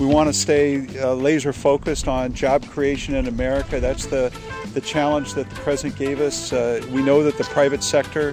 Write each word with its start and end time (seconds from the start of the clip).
We 0.00 0.06
want 0.06 0.28
to 0.28 0.32
stay 0.32 0.86
uh, 1.00 1.12
laser 1.14 1.52
focused 1.52 2.08
on 2.08 2.32
job 2.32 2.66
creation 2.68 3.14
in 3.14 3.28
America. 3.28 3.78
That's 3.78 4.06
the, 4.06 4.32
the 4.72 4.80
challenge 4.80 5.34
that 5.34 5.48
the 5.48 5.56
President 5.56 5.98
gave 5.98 6.20
us. 6.20 6.52
Uh, 6.52 6.84
we 6.90 7.02
know 7.02 7.22
that 7.22 7.36
the 7.36 7.44
private 7.44 7.84
sector 7.84 8.32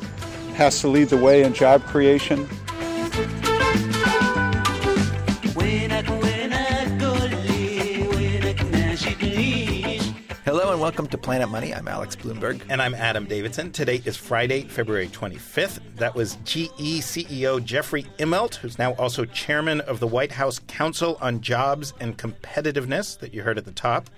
has 0.55 0.79
to 0.81 0.87
lead 0.87 1.09
the 1.09 1.17
way 1.17 1.43
in 1.43 1.53
job 1.53 1.83
creation. 1.83 2.47
Welcome 10.89 11.05
to 11.09 11.19
Planet 11.19 11.49
Money. 11.49 11.71
I'm 11.71 11.87
Alex 11.87 12.15
Blumberg. 12.15 12.63
And 12.67 12.81
I'm 12.81 12.95
Adam 12.95 13.25
Davidson. 13.25 13.71
Today 13.71 14.01
is 14.05 14.17
Friday, 14.17 14.63
February 14.63 15.07
25th. 15.07 15.81
That 15.97 16.15
was 16.15 16.37
GE 16.45 17.03
CEO 17.03 17.63
Jeffrey 17.63 18.07
Immelt, 18.17 18.55
who's 18.55 18.79
now 18.79 18.93
also 18.93 19.23
chairman 19.25 19.81
of 19.81 19.99
the 19.99 20.07
White 20.07 20.31
House 20.31 20.57
Council 20.65 21.19
on 21.21 21.41
Jobs 21.41 21.93
and 21.99 22.17
Competitiveness, 22.17 23.19
that 23.19 23.35
you 23.35 23.43
heard 23.43 23.59
at 23.59 23.65
the 23.65 23.71
top. 23.71 24.09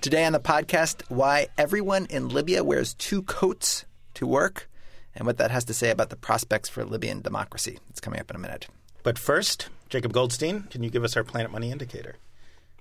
Today 0.00 0.24
on 0.24 0.32
the 0.32 0.40
podcast, 0.40 1.02
why 1.08 1.46
everyone 1.56 2.06
in 2.06 2.28
Libya 2.28 2.64
wears 2.64 2.94
two 2.94 3.22
coats 3.22 3.84
to 4.14 4.26
work 4.26 4.68
and 5.14 5.26
what 5.26 5.38
that 5.38 5.52
has 5.52 5.64
to 5.66 5.74
say 5.74 5.90
about 5.90 6.10
the 6.10 6.16
prospects 6.16 6.68
for 6.68 6.84
Libyan 6.84 7.20
democracy. 7.20 7.78
It's 7.88 8.00
coming 8.00 8.18
up 8.18 8.30
in 8.30 8.34
a 8.34 8.40
minute. 8.40 8.66
But 9.04 9.16
first, 9.16 9.68
Jacob 9.88 10.12
Goldstein, 10.12 10.64
can 10.70 10.82
you 10.82 10.90
give 10.90 11.04
us 11.04 11.16
our 11.16 11.22
Planet 11.22 11.52
Money 11.52 11.70
indicator? 11.70 12.16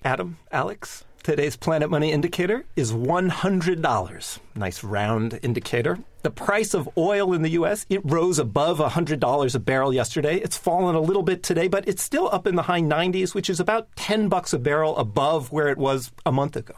Adam, 0.03 0.39
Alex, 0.51 1.03
Today's 1.25 1.55
Planet 1.55 1.89
Money 1.89 2.11
indicator 2.11 2.65
is 2.75 2.93
$100. 2.93 4.39
Nice 4.53 4.83
round 4.83 5.39
indicator. 5.41 5.97
The 6.21 6.29
price 6.29 6.75
of 6.75 6.87
oil 6.99 7.33
in 7.33 7.41
the 7.41 7.49
U.S., 7.49 7.83
it 7.89 8.01
rose 8.03 8.37
above 8.37 8.77
$100 8.77 9.55
a 9.55 9.59
barrel 9.59 9.91
yesterday. 9.91 10.35
It's 10.37 10.55
fallen 10.55 10.93
a 10.93 10.99
little 10.99 11.23
bit 11.23 11.41
today, 11.41 11.67
but 11.67 11.87
it's 11.87 12.03
still 12.03 12.29
up 12.31 12.45
in 12.45 12.55
the 12.55 12.61
high 12.61 12.81
90s, 12.81 13.33
which 13.33 13.49
is 13.49 13.59
about 13.59 13.87
10 13.95 14.29
bucks 14.29 14.53
a 14.53 14.59
barrel 14.59 14.95
above 14.97 15.51
where 15.51 15.69
it 15.69 15.79
was 15.79 16.11
a 16.27 16.31
month 16.31 16.55
ago. 16.55 16.75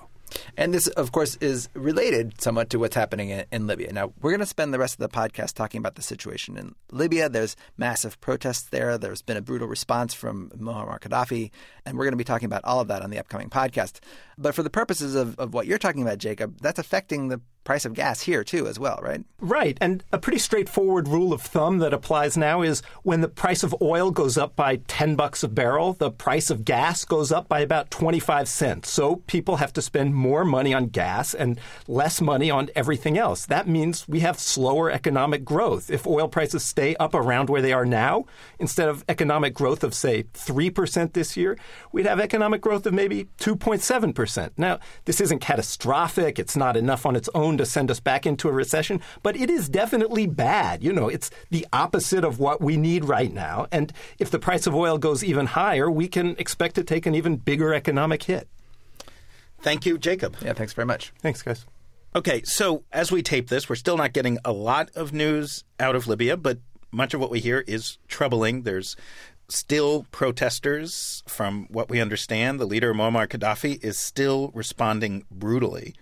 And 0.55 0.73
this, 0.73 0.87
of 0.87 1.11
course, 1.11 1.35
is 1.37 1.69
related 1.73 2.41
somewhat 2.41 2.69
to 2.71 2.79
what's 2.79 2.95
happening 2.95 3.29
in, 3.29 3.45
in 3.51 3.67
Libya. 3.67 3.91
Now, 3.93 4.13
we're 4.21 4.31
going 4.31 4.39
to 4.39 4.45
spend 4.45 4.73
the 4.73 4.79
rest 4.79 4.95
of 4.95 4.99
the 4.99 5.09
podcast 5.09 5.53
talking 5.53 5.79
about 5.79 5.95
the 5.95 6.01
situation 6.01 6.57
in 6.57 6.75
Libya. 6.91 7.29
There's 7.29 7.55
massive 7.77 8.19
protests 8.21 8.69
there. 8.69 8.97
There's 8.97 9.21
been 9.21 9.37
a 9.37 9.41
brutal 9.41 9.67
response 9.67 10.13
from 10.13 10.49
Muammar 10.57 10.99
Gaddafi. 10.99 11.51
And 11.85 11.97
we're 11.97 12.05
going 12.05 12.13
to 12.13 12.17
be 12.17 12.23
talking 12.23 12.45
about 12.47 12.63
all 12.63 12.79
of 12.79 12.87
that 12.89 13.01
on 13.01 13.09
the 13.09 13.19
upcoming 13.19 13.49
podcast. 13.49 13.99
But 14.37 14.55
for 14.55 14.63
the 14.63 14.69
purposes 14.69 15.15
of, 15.15 15.37
of 15.39 15.53
what 15.53 15.67
you're 15.67 15.77
talking 15.77 16.01
about, 16.01 16.17
Jacob, 16.17 16.59
that's 16.61 16.79
affecting 16.79 17.27
the 17.27 17.41
price 17.67 17.83
of 17.83 17.93
gas 17.93 18.21
here 18.21 18.45
too 18.45 18.65
as 18.65 18.79
well, 18.79 18.97
right? 19.03 19.25
Right. 19.41 19.77
And 19.81 20.01
a 20.13 20.17
pretty 20.17 20.39
straightforward 20.39 21.09
rule 21.09 21.33
of 21.33 21.41
thumb 21.41 21.79
that 21.79 21.93
applies 21.93 22.37
now 22.37 22.61
is 22.61 22.81
when 23.03 23.19
the 23.19 23.27
price 23.27 23.61
of 23.61 23.75
oil 23.81 24.09
goes 24.09 24.37
up 24.37 24.55
by 24.55 24.77
10 24.87 25.17
bucks 25.17 25.43
a 25.43 25.49
barrel, 25.49 25.91
the 25.91 26.09
price 26.09 26.49
of 26.49 26.63
gas 26.63 27.03
goes 27.03 27.29
up 27.29 27.49
by 27.49 27.59
about 27.59 27.91
25 27.91 28.47
cents. 28.47 28.89
So 28.89 29.17
people 29.27 29.57
have 29.57 29.73
to 29.73 29.81
spend 29.81 30.15
more 30.15 30.45
money 30.45 30.73
on 30.73 30.87
gas 30.87 31.33
and 31.33 31.59
less 31.89 32.21
money 32.21 32.49
on 32.49 32.69
everything 32.73 33.17
else. 33.17 33.45
That 33.45 33.67
means 33.67 34.07
we 34.07 34.21
have 34.21 34.39
slower 34.39 34.89
economic 34.89 35.43
growth. 35.43 35.91
If 35.91 36.07
oil 36.07 36.29
prices 36.29 36.63
stay 36.63 36.95
up 36.95 37.13
around 37.13 37.49
where 37.49 37.61
they 37.61 37.73
are 37.73 37.85
now, 37.85 38.27
instead 38.59 38.87
of 38.87 39.03
economic 39.09 39.53
growth 39.53 39.83
of 39.83 39.93
say 39.93 40.23
3% 40.23 41.11
this 41.11 41.35
year, 41.35 41.57
we'd 41.91 42.05
have 42.05 42.21
economic 42.21 42.61
growth 42.61 42.85
of 42.85 42.93
maybe 42.93 43.27
2.7%. 43.39 44.51
Now, 44.55 44.79
this 45.03 45.19
isn't 45.19 45.39
catastrophic. 45.39 46.39
It's 46.39 46.55
not 46.55 46.77
enough 46.77 47.05
on 47.05 47.17
its 47.17 47.29
own 47.35 47.56
to 47.57 47.65
send 47.65 47.91
us 47.91 47.99
back 47.99 48.25
into 48.25 48.49
a 48.49 48.51
recession, 48.51 49.01
but 49.23 49.35
it 49.35 49.49
is 49.49 49.69
definitely 49.69 50.27
bad. 50.27 50.83
You 50.83 50.93
know, 50.93 51.09
it's 51.09 51.29
the 51.49 51.67
opposite 51.73 52.23
of 52.23 52.39
what 52.39 52.61
we 52.61 52.77
need 52.77 53.05
right 53.05 53.33
now. 53.33 53.67
And 53.71 53.91
if 54.19 54.31
the 54.31 54.39
price 54.39 54.67
of 54.67 54.75
oil 54.75 54.97
goes 54.97 55.23
even 55.23 55.47
higher, 55.47 55.89
we 55.89 56.07
can 56.07 56.35
expect 56.37 56.75
to 56.75 56.83
take 56.83 57.05
an 57.05 57.15
even 57.15 57.37
bigger 57.37 57.73
economic 57.73 58.23
hit. 58.23 58.47
Thank 59.59 59.85
you, 59.85 59.97
Jacob. 59.97 60.37
Yeah, 60.41 60.53
thanks 60.53 60.73
very 60.73 60.85
much. 60.85 61.11
Thanks, 61.19 61.41
guys. 61.41 61.65
Okay, 62.15 62.41
so 62.43 62.83
as 62.91 63.11
we 63.11 63.21
tape 63.21 63.49
this, 63.49 63.67
we're 63.69 63.75
still 63.75 63.97
not 63.97 64.13
getting 64.13 64.37
a 64.45 64.51
lot 64.51 64.89
of 64.95 65.13
news 65.13 65.63
out 65.79 65.95
of 65.95 66.07
Libya, 66.07 66.37
but 66.37 66.59
much 66.91 67.13
of 67.13 67.19
what 67.19 67.29
we 67.29 67.39
hear 67.39 67.63
is 67.67 67.97
troubling. 68.07 68.63
There's 68.63 68.95
still 69.49 70.05
protesters. 70.11 71.23
From 71.27 71.67
what 71.69 71.89
we 71.89 72.01
understand, 72.01 72.59
the 72.59 72.65
leader, 72.65 72.93
Muammar 72.93 73.27
Gaddafi, 73.27 73.83
is 73.83 73.97
still 73.97 74.51
responding 74.53 75.25
brutally. 75.31 75.95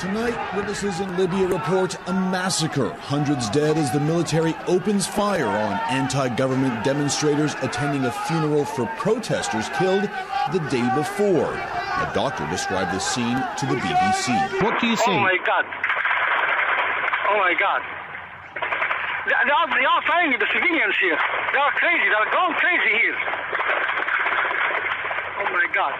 Tonight, 0.00 0.36
witnesses 0.56 1.00
in 1.00 1.16
Libya 1.16 1.46
report 1.46 1.96
a 2.08 2.12
massacre. 2.12 2.90
Hundreds 2.94 3.48
dead 3.50 3.78
as 3.78 3.92
the 3.92 4.00
military 4.00 4.54
opens 4.66 5.06
fire 5.06 5.46
on 5.46 5.78
anti 5.88 6.28
government 6.34 6.84
demonstrators 6.84 7.54
attending 7.62 8.04
a 8.04 8.10
funeral 8.26 8.64
for 8.64 8.86
protesters 8.98 9.68
killed 9.78 10.02
the 10.52 10.58
day 10.68 10.84
before. 10.96 11.54
A 11.54 12.10
doctor 12.12 12.44
described 12.50 12.92
the 12.92 12.98
scene 12.98 13.38
to 13.56 13.66
the 13.66 13.76
BBC. 13.76 14.62
What 14.62 14.80
do 14.80 14.88
you 14.88 14.96
see? 14.96 15.04
Oh 15.06 15.20
my 15.20 15.38
God. 15.46 15.64
Oh 17.30 17.38
my 17.38 17.54
God. 17.54 17.80
They 19.26 19.50
are, 19.50 19.66
they 19.70 19.86
are 19.86 20.02
fighting 20.06 20.38
the 20.38 20.46
civilians 20.52 20.96
here. 21.00 21.16
They 21.52 21.58
are 21.58 21.72
crazy. 21.78 22.04
They 22.04 22.18
are 22.18 22.32
going 22.34 22.54
crazy 22.58 22.92
here. 22.98 23.16
Oh 25.38 25.52
my 25.52 25.66
God. 25.72 25.92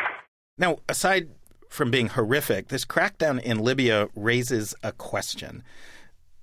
Now, 0.59 0.79
aside 0.89 1.29
from 1.75 1.91
being 1.91 2.07
horrific, 2.07 2.69
this 2.69 2.85
crackdown 2.85 3.43
in 3.43 3.59
Libya 3.59 4.09
raises 4.15 4.77
a 4.85 4.93
question. 4.93 5.65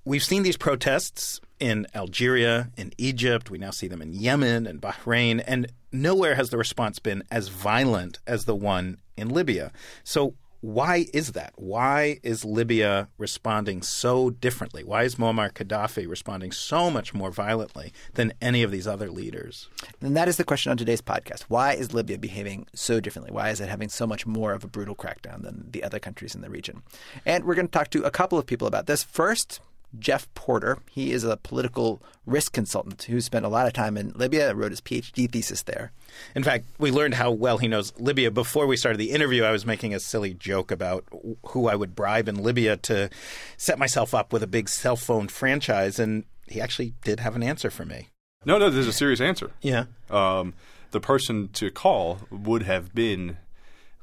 We've 0.04 0.22
seen 0.22 0.42
these 0.42 0.58
protests 0.58 1.40
in 1.58 1.86
Algeria, 1.94 2.70
in 2.76 2.92
Egypt. 2.98 3.50
We 3.50 3.56
now 3.56 3.70
see 3.70 3.88
them 3.88 4.02
in 4.02 4.12
Yemen 4.12 4.66
and 4.66 4.78
Bahrain. 4.78 5.42
And 5.46 5.72
nowhere 5.90 6.34
has 6.34 6.50
the 6.50 6.58
response 6.58 6.98
been 6.98 7.22
as 7.30 7.48
violent 7.48 8.18
as 8.26 8.44
the 8.44 8.54
one 8.54 8.98
in 9.16 9.30
Libya. 9.30 9.72
So, 10.04 10.34
why 10.62 11.06
is 11.12 11.32
that? 11.32 11.52
Why 11.56 12.20
is 12.22 12.44
Libya 12.44 13.08
responding 13.18 13.82
so 13.82 14.30
differently? 14.30 14.84
Why 14.84 15.02
is 15.02 15.16
Muammar 15.16 15.52
Gaddafi 15.52 16.08
responding 16.08 16.52
so 16.52 16.88
much 16.88 17.12
more 17.12 17.32
violently 17.32 17.92
than 18.14 18.32
any 18.40 18.62
of 18.62 18.70
these 18.70 18.86
other 18.86 19.10
leaders? 19.10 19.68
And 20.00 20.16
that 20.16 20.28
is 20.28 20.36
the 20.36 20.44
question 20.44 20.70
on 20.70 20.76
today's 20.76 21.02
podcast. 21.02 21.42
Why 21.48 21.72
is 21.72 21.92
Libya 21.92 22.16
behaving 22.16 22.68
so 22.74 23.00
differently? 23.00 23.32
Why 23.32 23.50
is 23.50 23.60
it 23.60 23.68
having 23.68 23.88
so 23.88 24.06
much 24.06 24.24
more 24.24 24.52
of 24.52 24.62
a 24.62 24.68
brutal 24.68 24.94
crackdown 24.94 25.42
than 25.42 25.68
the 25.68 25.82
other 25.82 25.98
countries 25.98 26.36
in 26.36 26.42
the 26.42 26.50
region? 26.50 26.84
And 27.26 27.44
we're 27.44 27.56
going 27.56 27.66
to 27.66 27.72
talk 27.72 27.90
to 27.90 28.04
a 28.04 28.12
couple 28.12 28.38
of 28.38 28.46
people 28.46 28.68
about 28.68 28.86
this. 28.86 29.02
First, 29.02 29.60
Geoff 29.98 30.32
Porter. 30.34 30.78
He 30.90 31.12
is 31.12 31.24
a 31.24 31.36
political 31.36 32.02
risk 32.26 32.52
consultant 32.52 33.02
who 33.04 33.20
spent 33.20 33.44
a 33.44 33.48
lot 33.48 33.66
of 33.66 33.72
time 33.72 33.96
in 33.96 34.12
Libya, 34.12 34.54
wrote 34.54 34.70
his 34.70 34.80
PhD 34.80 35.30
thesis 35.30 35.62
there. 35.62 35.92
In 36.34 36.42
fact, 36.42 36.66
we 36.78 36.90
learned 36.90 37.14
how 37.14 37.30
well 37.30 37.58
he 37.58 37.68
knows 37.68 37.92
Libya 37.98 38.30
before 38.30 38.66
we 38.66 38.76
started 38.76 38.98
the 38.98 39.10
interview. 39.10 39.44
I 39.44 39.52
was 39.52 39.66
making 39.66 39.94
a 39.94 40.00
silly 40.00 40.34
joke 40.34 40.70
about 40.70 41.04
who 41.46 41.68
I 41.68 41.74
would 41.74 41.94
bribe 41.94 42.28
in 42.28 42.42
Libya 42.42 42.76
to 42.78 43.10
set 43.56 43.78
myself 43.78 44.14
up 44.14 44.32
with 44.32 44.42
a 44.42 44.46
big 44.46 44.68
cell 44.68 44.96
phone 44.96 45.28
franchise, 45.28 45.98
and 45.98 46.24
he 46.46 46.60
actually 46.60 46.94
did 47.04 47.20
have 47.20 47.36
an 47.36 47.42
answer 47.42 47.70
for 47.70 47.84
me. 47.84 48.08
No, 48.44 48.58
no, 48.58 48.70
there's 48.70 48.88
a 48.88 48.92
serious 48.92 49.20
answer. 49.20 49.50
Yeah. 49.60 49.84
Um, 50.10 50.54
the 50.90 51.00
person 51.00 51.48
to 51.54 51.70
call 51.70 52.20
would 52.30 52.64
have 52.64 52.94
been 52.94 53.38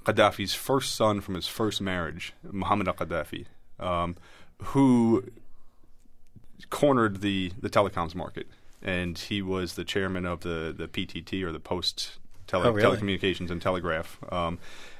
Gaddafi's 0.05 0.53
first 0.53 0.95
son 0.95 1.21
from 1.21 1.35
his 1.35 1.47
first 1.47 1.81
marriage, 1.81 2.33
Muhammad 2.43 2.87
al 2.87 2.93
Gaddafi, 2.95 3.45
um, 3.79 4.15
who 4.63 5.23
cornered 6.69 7.21
the, 7.21 7.51
the 7.59 7.69
telecoms 7.69 8.15
market. 8.15 8.47
And 8.81 9.17
he 9.17 9.41
was 9.41 9.75
the 9.75 9.83
chairman 9.83 10.25
of 10.25 10.41
the, 10.41 10.73
the 10.75 10.87
PTT 10.87 11.43
or 11.43 11.51
the 11.51 11.59
Post 11.59 12.17
Tele- 12.47 12.65
Oh, 12.67 12.71
really? 12.71 12.97
Telecommunications 12.97 13.51
and 13.51 13.61
Telegraph. 13.61 14.17
Um, 14.31 14.57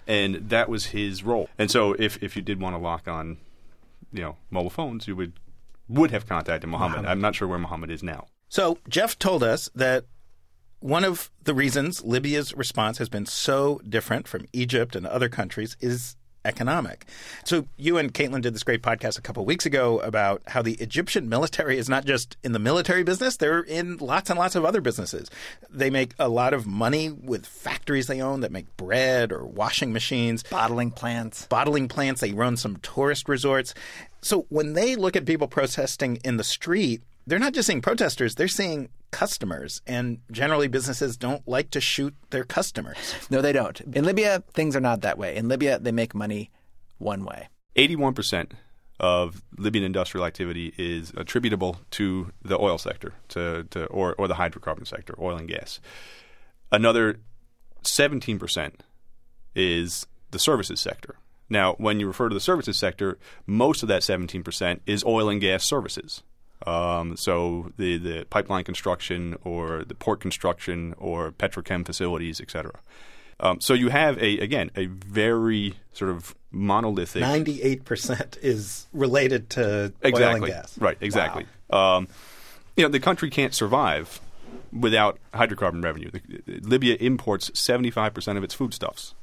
and 0.08 0.36
that 0.50 0.70
was 0.70 0.88
his 0.88 1.24
role. 1.24 1.50
And 1.58 1.72
so 1.72 1.94
if, 1.94 2.22
if 2.22 2.36
you 2.36 2.42
did 2.42 2.60
want 2.60 2.76
to 2.76 2.80
lock 2.80 3.08
on, 3.08 3.38
you 4.12 4.22
know, 4.22 4.38
mobile 4.50 4.70
phones, 4.70 5.08
you 5.08 5.16
would 5.16 5.34
would 5.88 6.12
have 6.12 6.28
contacted 6.28 6.70
Muhammad. 6.70 7.06
I'm 7.06 7.20
not 7.20 7.34
sure 7.36 7.48
where 7.48 7.58
Muhammad 7.58 7.90
is 7.90 8.04
now. 8.04 8.28
So 8.48 8.78
Geoff 8.88 9.18
told 9.18 9.42
us 9.44 9.70
that 9.74 10.06
one 10.80 11.04
of 11.04 11.32
the 11.44 11.54
reasons 11.54 12.04
Libya's 12.04 12.54
response 12.54 13.00
has 13.00 13.10
been 13.10 13.26
so 13.26 13.82
different 13.88 14.28
from 14.28 14.46
Egypt 14.54 14.96
and 14.96 15.06
other 15.08 15.30
countries 15.30 15.76
is 15.80 16.16
economic. 16.46 17.06
So 17.44 17.68
you 17.78 17.98
and 17.98 18.14
Caitlin 18.14 18.42
did 18.42 18.56
this 18.56 18.64
great 18.64 18.82
podcast 18.82 19.18
a 19.18 19.22
couple 19.22 19.42
of 19.42 19.48
weeks 19.48 19.66
ago 19.66 20.00
about 20.00 20.42
how 20.48 20.62
the 20.62 20.74
Egyptian 20.76 21.28
military 21.30 21.78
is 21.78 21.90
not 21.90 22.06
just 22.06 22.38
in 22.44 22.54
the 22.54 22.60
military 22.60 23.04
business, 23.04 23.38
they're 23.38 23.62
in 23.62 23.98
lots 23.98 24.30
and 24.30 24.40
lots 24.40 24.56
of 24.56 24.66
other 24.66 24.82
businesses. 24.82 25.30
They 25.70 25.90
make 25.90 26.14
a 26.18 26.30
lot 26.30 26.54
of 26.54 26.66
money 26.66 27.10
with 27.10 27.46
factories 27.46 28.08
they 28.08 28.22
own 28.22 28.42
that 28.42 28.52
make 28.52 28.76
bread 28.78 29.32
or 29.32 29.46
washing 29.46 29.92
machines 29.94 30.44
Bottling 30.44 30.92
plants. 30.92 31.46
bottling 31.48 31.88
plants. 31.88 32.22
They 32.22 32.32
run 32.32 32.58
some 32.58 32.78
tourist 32.78 33.28
resorts. 33.28 33.74
So 34.22 34.46
when 34.50 34.74
they 34.74 34.96
look 34.96 35.16
at 35.16 35.26
people 35.26 35.48
protesting 35.48 36.18
in 36.24 36.38
the 36.38 36.44
street, 36.44 37.02
they're 37.30 37.40
not 37.40 37.54
just 37.54 37.68
seeing 37.68 37.82
protesters, 37.82 38.36
they're 38.36 38.48
seeing 38.48 38.90
customers. 39.12 39.82
And 39.86 40.20
generally, 40.32 40.68
businesses 40.68 41.16
don't 41.16 41.48
like 41.48 41.70
to 41.72 41.82
shoot 41.82 42.16
their 42.32 42.44
customers. 42.44 42.98
No, 43.30 43.42
they 43.42 43.54
don't. 43.54 43.80
In 43.82 44.04
Libya, 44.04 44.44
things 44.54 44.76
are 44.76 44.82
not 44.82 45.02
that 45.02 45.18
way. 45.18 45.36
In 45.36 45.48
Libya, 45.48 45.80
they 45.80 45.92
make 45.92 46.16
money 46.16 46.50
one 46.98 47.24
way. 47.24 47.48
81% 47.76 48.52
of 49.00 49.44
Libyan 49.58 49.86
industrial 49.86 50.26
activity 50.26 50.74
is 50.78 51.14
attributable 51.16 51.80
to 51.92 52.32
the 52.42 52.60
oil 52.60 52.78
sector, 52.78 53.14
to, 53.30 53.64
to 53.70 53.86
or, 53.86 54.16
or 54.16 54.28
the 54.28 54.34
hydrocarbon 54.36 54.86
sector, 54.86 55.16
oil 55.22 55.38
and 55.38 55.48
gas. 55.48 55.80
Another 56.72 57.20
17% 57.84 58.72
is 59.56 60.08
the 60.32 60.40
services 60.40 60.82
sector. 60.82 61.16
Now, 61.50 61.74
when 61.74 62.00
you 62.00 62.08
refer 62.08 62.30
to 62.30 62.34
the 62.34 62.40
services 62.40 62.78
sector, 62.78 63.18
most 63.46 63.82
of 63.82 63.90
that 63.90 64.02
17% 64.02 64.80
is 64.86 65.04
oil 65.04 65.30
and 65.30 65.42
gas 65.42 65.66
services. 65.66 66.24
Um, 66.66 67.16
so 67.16 67.72
the, 67.78 67.98
the 67.98 68.26
pipeline 68.30 68.66
construction 68.66 69.38
or 69.44 69.86
the 69.86 69.96
port 69.96 70.20
construction 70.20 70.94
or 70.98 71.32
petrochem 71.32 71.86
facilities, 71.86 72.42
et 72.42 72.52
cetera. 72.52 72.80
Um, 73.40 73.62
so 73.62 73.74
you 73.74 73.88
have 73.88 74.22
a 74.22 74.40
again 74.40 74.70
a 74.76 74.88
very 74.88 75.76
sort 75.94 76.12
of 76.12 76.36
monolithic. 76.52 77.22
Ninety-eight 77.22 77.86
percent 77.86 78.38
is 78.42 78.88
related 78.92 79.50
to 79.52 79.94
exactly. 80.02 80.24
oil 80.26 80.36
and 80.36 80.46
gas. 80.46 80.78
Right, 80.78 80.98
exactly. 81.00 81.46
Um, 81.70 82.10
you 82.76 82.84
know, 82.84 82.90
the 82.90 83.00
country 83.00 83.30
can't 83.30 83.54
survive 83.54 84.20
without 84.74 85.20
hydrocarbon 85.34 85.82
revenue. 85.82 86.12
The, 86.12 86.60
Libya 86.60 86.98
imports 87.00 87.50
seventy-five 87.58 88.14
percent 88.14 88.38
of 88.38 88.44
its 88.44 88.54
foodstuffs. 88.54 89.16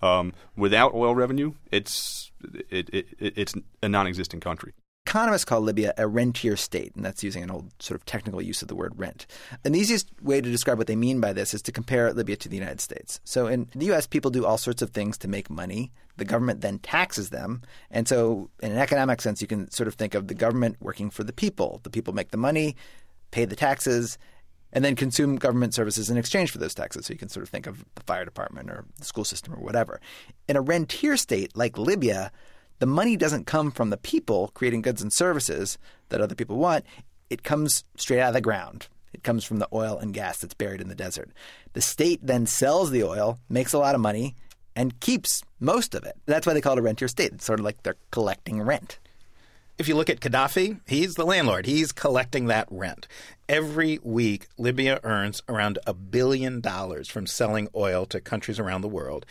Um, 0.00 0.32
without 0.56 0.94
oil 0.94 1.14
revenue, 1.14 1.52
it's 1.70 2.30
it, 2.70 2.88
it, 2.90 3.06
it's 3.18 3.54
a 3.82 3.88
non-existent 3.90 4.42
country. 4.42 4.72
Economists 5.06 5.44
call 5.44 5.60
Libya 5.60 5.92
a 5.96 6.06
rentier 6.06 6.56
state, 6.56 6.94
and 6.94 7.04
that's 7.04 7.24
using 7.24 7.42
an 7.42 7.50
old 7.50 7.70
sort 7.80 7.98
of 7.98 8.04
technical 8.04 8.40
use 8.40 8.62
of 8.62 8.68
the 8.68 8.76
word 8.76 8.92
rent. 8.96 9.26
And 9.64 9.74
the 9.74 9.78
easiest 9.80 10.08
way 10.22 10.40
to 10.40 10.50
describe 10.50 10.78
what 10.78 10.86
they 10.86 10.94
mean 10.94 11.20
by 11.20 11.32
this 11.32 11.52
is 11.52 11.62
to 11.62 11.72
compare 11.72 12.12
Libya 12.12 12.36
to 12.36 12.48
the 12.48 12.56
United 12.56 12.80
States. 12.80 13.18
So 13.24 13.46
in 13.46 13.68
the 13.74 13.86
U.S., 13.86 14.06
people 14.06 14.30
do 14.30 14.46
all 14.46 14.58
sorts 14.58 14.82
of 14.82 14.90
things 14.90 15.18
to 15.18 15.28
make 15.28 15.50
money. 15.50 15.90
The 16.16 16.24
government 16.24 16.60
then 16.60 16.78
taxes 16.78 17.30
them. 17.30 17.62
And 17.90 18.06
so, 18.06 18.50
in 18.62 18.70
an 18.70 18.78
economic 18.78 19.20
sense, 19.20 19.40
you 19.40 19.48
can 19.48 19.70
sort 19.70 19.88
of 19.88 19.94
think 19.94 20.14
of 20.14 20.28
the 20.28 20.34
government 20.34 20.76
working 20.80 21.10
for 21.10 21.24
the 21.24 21.32
people. 21.32 21.80
The 21.82 21.90
people 21.90 22.14
make 22.14 22.30
the 22.30 22.36
money, 22.36 22.76
pay 23.30 23.46
the 23.46 23.56
taxes, 23.56 24.18
and 24.72 24.84
then 24.84 24.94
consume 24.94 25.36
government 25.36 25.74
services 25.74 26.10
in 26.10 26.18
exchange 26.18 26.50
for 26.50 26.58
those 26.58 26.74
taxes. 26.74 27.06
So 27.06 27.12
you 27.12 27.18
can 27.18 27.28
sort 27.28 27.42
of 27.42 27.48
think 27.48 27.66
of 27.66 27.84
the 27.94 28.02
fire 28.02 28.24
department 28.24 28.70
or 28.70 28.84
the 28.98 29.04
school 29.04 29.24
system 29.24 29.54
or 29.54 29.60
whatever. 29.60 30.00
In 30.48 30.56
a 30.56 30.60
rentier 30.60 31.16
state 31.16 31.56
like 31.56 31.78
Libya, 31.78 32.30
the 32.80 32.86
money 32.86 33.16
doesn't 33.16 33.46
come 33.46 33.70
from 33.70 33.90
the 33.90 33.96
people 33.96 34.50
creating 34.54 34.82
goods 34.82 35.00
and 35.00 35.12
services 35.12 35.78
that 36.08 36.20
other 36.20 36.34
people 36.34 36.56
want. 36.56 36.84
It 37.28 37.44
comes 37.44 37.84
straight 37.96 38.20
out 38.20 38.28
of 38.28 38.34
the 38.34 38.40
ground. 38.40 38.88
It 39.12 39.22
comes 39.22 39.44
from 39.44 39.58
the 39.58 39.68
oil 39.72 39.98
and 39.98 40.14
gas 40.14 40.38
that's 40.38 40.54
buried 40.54 40.80
in 40.80 40.88
the 40.88 40.94
desert. 40.94 41.30
The 41.74 41.82
state 41.82 42.20
then 42.22 42.46
sells 42.46 42.90
the 42.90 43.04
oil, 43.04 43.38
makes 43.48 43.72
a 43.72 43.78
lot 43.78 43.94
of 43.94 44.00
money, 44.00 44.34
and 44.74 44.98
keeps 45.00 45.42
most 45.60 45.94
of 45.94 46.04
it. 46.04 46.16
That's 46.26 46.46
why 46.46 46.54
they 46.54 46.60
call 46.60 46.72
it 46.74 46.78
a 46.78 46.82
rentier 46.82 47.08
state. 47.08 47.32
It's 47.32 47.44
sort 47.44 47.60
of 47.60 47.64
like 47.64 47.82
they're 47.82 47.96
collecting 48.10 48.62
rent. 48.62 48.98
If 49.78 49.88
you 49.88 49.94
look 49.96 50.10
at 50.10 50.20
Gaddafi, 50.20 50.80
he's 50.86 51.14
the 51.14 51.24
landlord. 51.24 51.64
He's 51.64 51.90
collecting 51.90 52.46
that 52.46 52.68
rent. 52.70 53.08
Every 53.48 53.98
week, 54.02 54.48
Libya 54.58 55.00
earns 55.02 55.42
around 55.48 55.78
a 55.86 55.94
billion 55.94 56.60
dollars 56.60 57.08
from 57.08 57.26
selling 57.26 57.68
oil 57.74 58.04
to 58.06 58.20
countries 58.20 58.58
around 58.58 58.82
the 58.82 58.88
world. 58.88 59.24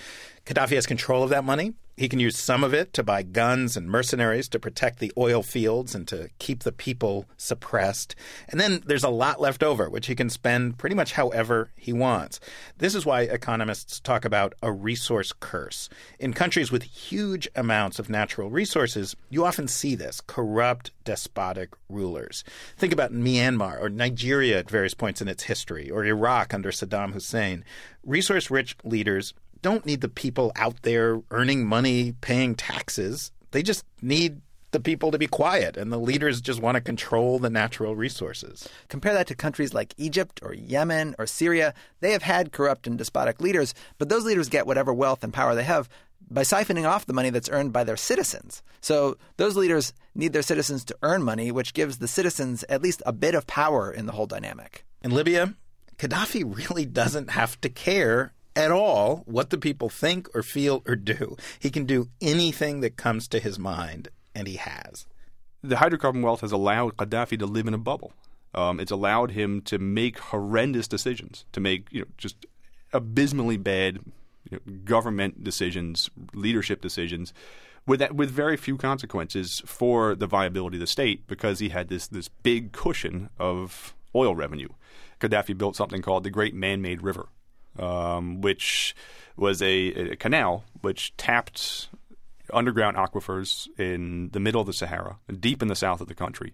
Gaddafi 0.49 0.73
has 0.73 0.87
control 0.87 1.21
of 1.21 1.29
that 1.29 1.43
money. 1.43 1.75
He 1.95 2.09
can 2.09 2.19
use 2.19 2.35
some 2.35 2.63
of 2.63 2.73
it 2.73 2.91
to 2.93 3.03
buy 3.03 3.21
guns 3.21 3.77
and 3.77 3.87
mercenaries 3.87 4.49
to 4.49 4.57
protect 4.57 4.97
the 4.97 5.11
oil 5.15 5.43
fields 5.43 5.93
and 5.93 6.07
to 6.07 6.31
keep 6.39 6.63
the 6.63 6.71
people 6.71 7.27
suppressed. 7.37 8.15
And 8.47 8.59
then 8.59 8.81
there's 8.83 9.03
a 9.03 9.09
lot 9.09 9.39
left 9.39 9.61
over, 9.61 9.91
which 9.91 10.07
he 10.07 10.15
can 10.15 10.31
spend 10.31 10.79
pretty 10.79 10.95
much 10.95 11.11
however 11.11 11.69
he 11.75 11.93
wants. 11.93 12.39
This 12.79 12.95
is 12.95 13.05
why 13.05 13.23
economists 13.23 13.99
talk 13.99 14.25
about 14.25 14.55
a 14.63 14.71
resource 14.71 15.33
curse. 15.39 15.87
In 16.17 16.33
countries 16.33 16.71
with 16.71 16.81
huge 16.81 17.47
amounts 17.55 17.99
of 17.99 18.09
natural 18.09 18.49
resources, 18.49 19.15
you 19.29 19.45
often 19.45 19.67
see 19.67 19.93
this 19.93 20.19
corrupt, 20.19 20.89
despotic 21.03 21.75
rulers. 21.89 22.43
Think 22.75 22.91
about 22.91 23.13
Myanmar 23.13 23.79
or 23.79 23.89
Nigeria 23.89 24.57
at 24.57 24.69
various 24.71 24.95
points 24.95 25.21
in 25.21 25.27
its 25.27 25.43
history, 25.43 25.91
or 25.91 26.03
Iraq 26.03 26.55
under 26.55 26.71
Saddam 26.71 27.13
Hussein. 27.13 27.63
Resource 28.03 28.49
rich 28.49 28.75
leaders 28.83 29.35
don't 29.61 29.85
need 29.85 30.01
the 30.01 30.09
people 30.09 30.51
out 30.55 30.81
there 30.83 31.21
earning 31.31 31.65
money, 31.65 32.13
paying 32.21 32.55
taxes. 32.55 33.31
They 33.51 33.63
just 33.63 33.85
need 34.01 34.41
the 34.71 34.79
people 34.79 35.11
to 35.11 35.17
be 35.17 35.27
quiet, 35.27 35.77
and 35.77 35.91
the 35.91 35.97
leaders 35.97 36.41
just 36.41 36.61
want 36.61 36.75
to 36.75 36.81
control 36.81 37.39
the 37.39 37.49
natural 37.49 37.95
resources. 37.95 38.69
Compare 38.87 39.13
that 39.13 39.27
to 39.27 39.35
countries 39.35 39.73
like 39.73 39.93
Egypt 39.97 40.39
or 40.43 40.53
Yemen 40.53 41.15
or 41.17 41.25
Syria. 41.25 41.73
They 42.01 42.11
have 42.11 42.21
had 42.21 42.51
corrupt 42.51 42.85
and 42.85 42.97
despotic 42.97 43.41
leaders, 43.41 43.73
but 43.97 44.09
those 44.09 44.25
leaders 44.25 44.49
get 44.49 44.67
whatever 44.67 44.93
wealth 44.93 45.23
and 45.23 45.33
power 45.33 45.55
they 45.55 45.63
have 45.63 45.89
by 46.29 46.41
siphoning 46.41 46.87
off 46.87 47.07
the 47.07 47.13
money 47.13 47.31
that's 47.31 47.49
earned 47.49 47.73
by 47.73 47.83
their 47.83 47.97
citizens. 47.97 48.61
So 48.81 49.17
those 49.37 49.55
leaders 49.55 49.93
need 50.13 50.33
their 50.33 50.43
citizens 50.43 50.85
to 50.85 50.97
earn 51.01 51.23
money, 51.23 51.51
which 51.51 51.73
gives 51.73 51.97
the 51.97 52.07
citizens 52.07 52.63
at 52.69 52.83
least 52.83 53.01
a 53.05 53.13
bit 53.13 53.33
of 53.33 53.47
power 53.47 53.91
in 53.91 54.05
the 54.05 54.11
whole 54.11 54.27
dynamic. 54.27 54.85
In 55.01 55.11
Libya, 55.11 55.55
Gaddafi 55.97 56.43
really 56.45 56.85
doesn't 56.85 57.31
have 57.31 57.59
to 57.61 57.69
care 57.69 58.33
at 58.59 58.71
all 58.71 59.23
what 59.25 59.49
the 59.49 59.57
people 59.57 59.89
think 59.89 60.27
or 60.35 60.43
feel 60.43 60.83
or 60.85 60.95
do. 60.95 61.37
He 61.59 61.71
can 61.71 61.85
do 61.85 62.09
anything 62.21 62.81
that 62.81 62.97
comes 62.97 63.27
to 63.29 63.39
his 63.39 63.57
mind, 63.57 64.09
and 64.35 64.47
he 64.47 64.57
has. 64.57 65.07
The 65.63 65.77
hydrocarbon 65.77 66.21
wealth 66.21 66.41
has 66.41 66.51
allowed 66.51 66.97
Gaddafi 66.97 67.39
to 67.39 67.45
live 67.45 67.67
in 67.67 67.73
a 67.73 67.79
bubble. 67.79 68.11
Um, 68.53 68.79
it's 68.79 68.91
allowed 68.91 69.31
him 69.31 69.61
to 69.63 69.79
make 69.79 70.19
horrendous 70.19 70.87
decisions, 70.87 71.45
to 71.53 71.59
make 71.61 71.87
you 71.91 72.01
know 72.01 72.07
just 72.17 72.45
abysmally 72.91 73.57
bad 73.57 73.99
you 74.49 74.59
know, 74.65 74.73
government 74.83 75.43
decisions, 75.43 76.09
leadership 76.33 76.81
decisions, 76.81 77.33
with 77.85 77.99
that, 77.99 78.15
with 78.15 78.29
very 78.29 78.57
few 78.57 78.77
consequences 78.77 79.61
for 79.65 80.15
the 80.15 80.27
viability 80.27 80.77
of 80.77 80.81
the 80.81 80.87
state 80.87 81.27
because 81.27 81.59
he 81.59 81.69
had 81.69 81.87
this 81.87 82.07
this 82.07 82.27
big 82.27 82.73
cushion 82.73 83.29
of 83.39 83.93
oil 84.13 84.35
revenue. 84.35 84.69
Gaddafi 85.21 85.57
built 85.57 85.75
something 85.75 86.01
called 86.01 86.23
the 86.23 86.29
Great 86.29 86.55
Man-Made 86.55 87.01
River, 87.01 87.27
um, 87.79 88.41
which 88.41 88.95
was 89.35 89.61
a, 89.61 90.11
a, 90.11 90.15
canal 90.15 90.63
which 90.81 91.15
tapped 91.17 91.89
underground 92.53 92.97
aquifers 92.97 93.67
in 93.77 94.29
the 94.31 94.39
middle 94.39 94.61
of 94.61 94.67
the 94.67 94.73
Sahara, 94.73 95.17
deep 95.39 95.61
in 95.61 95.67
the 95.67 95.75
south 95.75 96.01
of 96.01 96.07
the 96.07 96.15
country. 96.15 96.53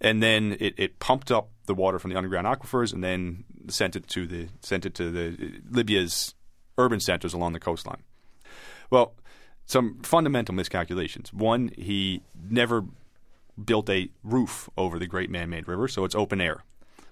And 0.00 0.22
then 0.22 0.56
it, 0.60 0.74
it 0.76 0.98
pumped 0.98 1.30
up 1.30 1.50
the 1.66 1.74
water 1.74 1.98
from 1.98 2.10
the 2.10 2.16
underground 2.16 2.46
aquifers 2.46 2.92
and 2.92 3.02
then 3.02 3.44
sent 3.68 3.96
it 3.96 4.08
to 4.08 4.26
the 4.26 4.48
sent 4.60 4.84
it 4.84 4.94
to 4.96 5.10
the 5.10 5.60
Libya's 5.70 6.34
urban 6.78 7.00
centers 7.00 7.34
along 7.34 7.52
the 7.52 7.60
coastline. 7.60 8.02
Well, 8.90 9.14
some 9.66 10.00
fundamental 10.02 10.54
miscalculations. 10.54 11.32
One, 11.32 11.70
he 11.76 12.22
never 12.50 12.84
built 13.62 13.88
a 13.88 14.10
roof 14.24 14.68
over 14.76 14.98
the 14.98 15.06
Great 15.06 15.30
Man-Made 15.30 15.68
River, 15.68 15.88
so 15.88 16.04
it's 16.04 16.14
open 16.14 16.40
air. 16.40 16.64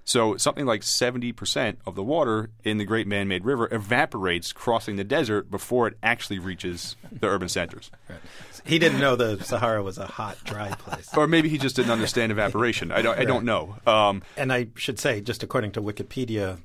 So 0.04 0.36
something 0.36 0.66
like 0.66 0.80
70% 0.80 1.76
of 1.86 1.94
the 1.94 2.02
water 2.02 2.50
in 2.64 2.78
the 2.78 2.84
Great 2.84 3.06
Man-Made 3.06 3.44
River 3.44 3.68
evaporates 3.70 4.52
crossing 4.52 4.96
the 4.96 5.04
desert 5.04 5.50
before 5.50 5.86
it 5.86 5.94
actually 6.02 6.38
reaches 6.38 6.96
the 7.12 7.28
urban 7.28 7.48
centers. 7.48 7.90
Right. 8.08 8.18
He 8.64 8.78
didn't 8.78 9.00
know 9.00 9.16
the 9.16 9.42
Sahara 9.42 9.82
was 9.82 9.98
a 9.98 10.06
hot, 10.06 10.38
dry 10.44 10.70
place. 10.70 11.08
or 11.16 11.26
maybe 11.26 11.48
he 11.48 11.58
just 11.58 11.76
didn't 11.76 11.92
understand 11.92 12.32
evaporation. 12.32 12.92
I 12.92 13.02
don't, 13.02 13.18
I 13.18 13.24
don't 13.24 13.44
know. 13.44 13.76
Um, 13.86 14.22
and 14.36 14.52
I 14.52 14.68
should 14.74 14.98
say, 14.98 15.20
just 15.20 15.42
according 15.42 15.72
to 15.72 15.82
Wikipedia, 15.82 16.58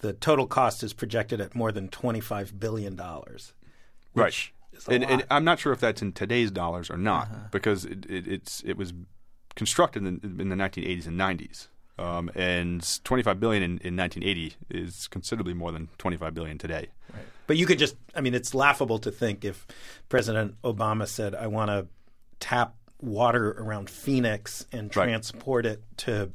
the 0.00 0.12
total 0.12 0.46
cost 0.46 0.82
is 0.82 0.92
projected 0.92 1.40
at 1.40 1.54
more 1.54 1.72
than 1.72 1.88
$25 1.88 2.58
billion. 2.58 3.00
Right. 4.14 4.50
And, 4.88 5.04
and, 5.04 5.24
I'm 5.30 5.44
not 5.44 5.58
sure 5.58 5.72
if 5.72 5.80
that's 5.80 6.02
in 6.02 6.12
today's 6.12 6.50
dollars 6.50 6.90
or 6.90 6.96
not, 6.96 7.28
uh-huh. 7.28 7.38
because 7.50 7.84
it, 7.84 8.06
it, 8.06 8.26
it's 8.26 8.62
it 8.64 8.76
was 8.76 8.92
constructed 9.54 10.04
in, 10.04 10.20
in 10.22 10.48
the 10.48 10.56
1980s 10.56 11.06
and 11.06 11.18
90s. 11.18 11.68
Um, 11.96 12.28
and 12.34 13.04
25 13.04 13.38
billion 13.38 13.62
in, 13.62 13.70
in 13.78 13.96
1980 13.96 14.54
is 14.70 15.06
considerably 15.08 15.54
more 15.54 15.70
than 15.70 15.88
25 15.98 16.34
billion 16.34 16.58
today. 16.58 16.88
Right. 17.12 17.22
But 17.46 17.56
you 17.56 17.66
could 17.66 17.78
just, 17.78 17.94
I 18.16 18.20
mean, 18.20 18.34
it's 18.34 18.52
laughable 18.52 18.98
to 19.00 19.12
think 19.12 19.44
if 19.44 19.66
President 20.08 20.60
Obama 20.62 21.06
said, 21.06 21.34
I 21.34 21.46
want 21.46 21.70
to 21.70 21.86
tap 22.40 22.74
water 23.00 23.52
around 23.52 23.90
Phoenix 23.90 24.66
and 24.72 24.90
transport 24.90 25.66
it 25.66 25.82
to, 25.98 26.32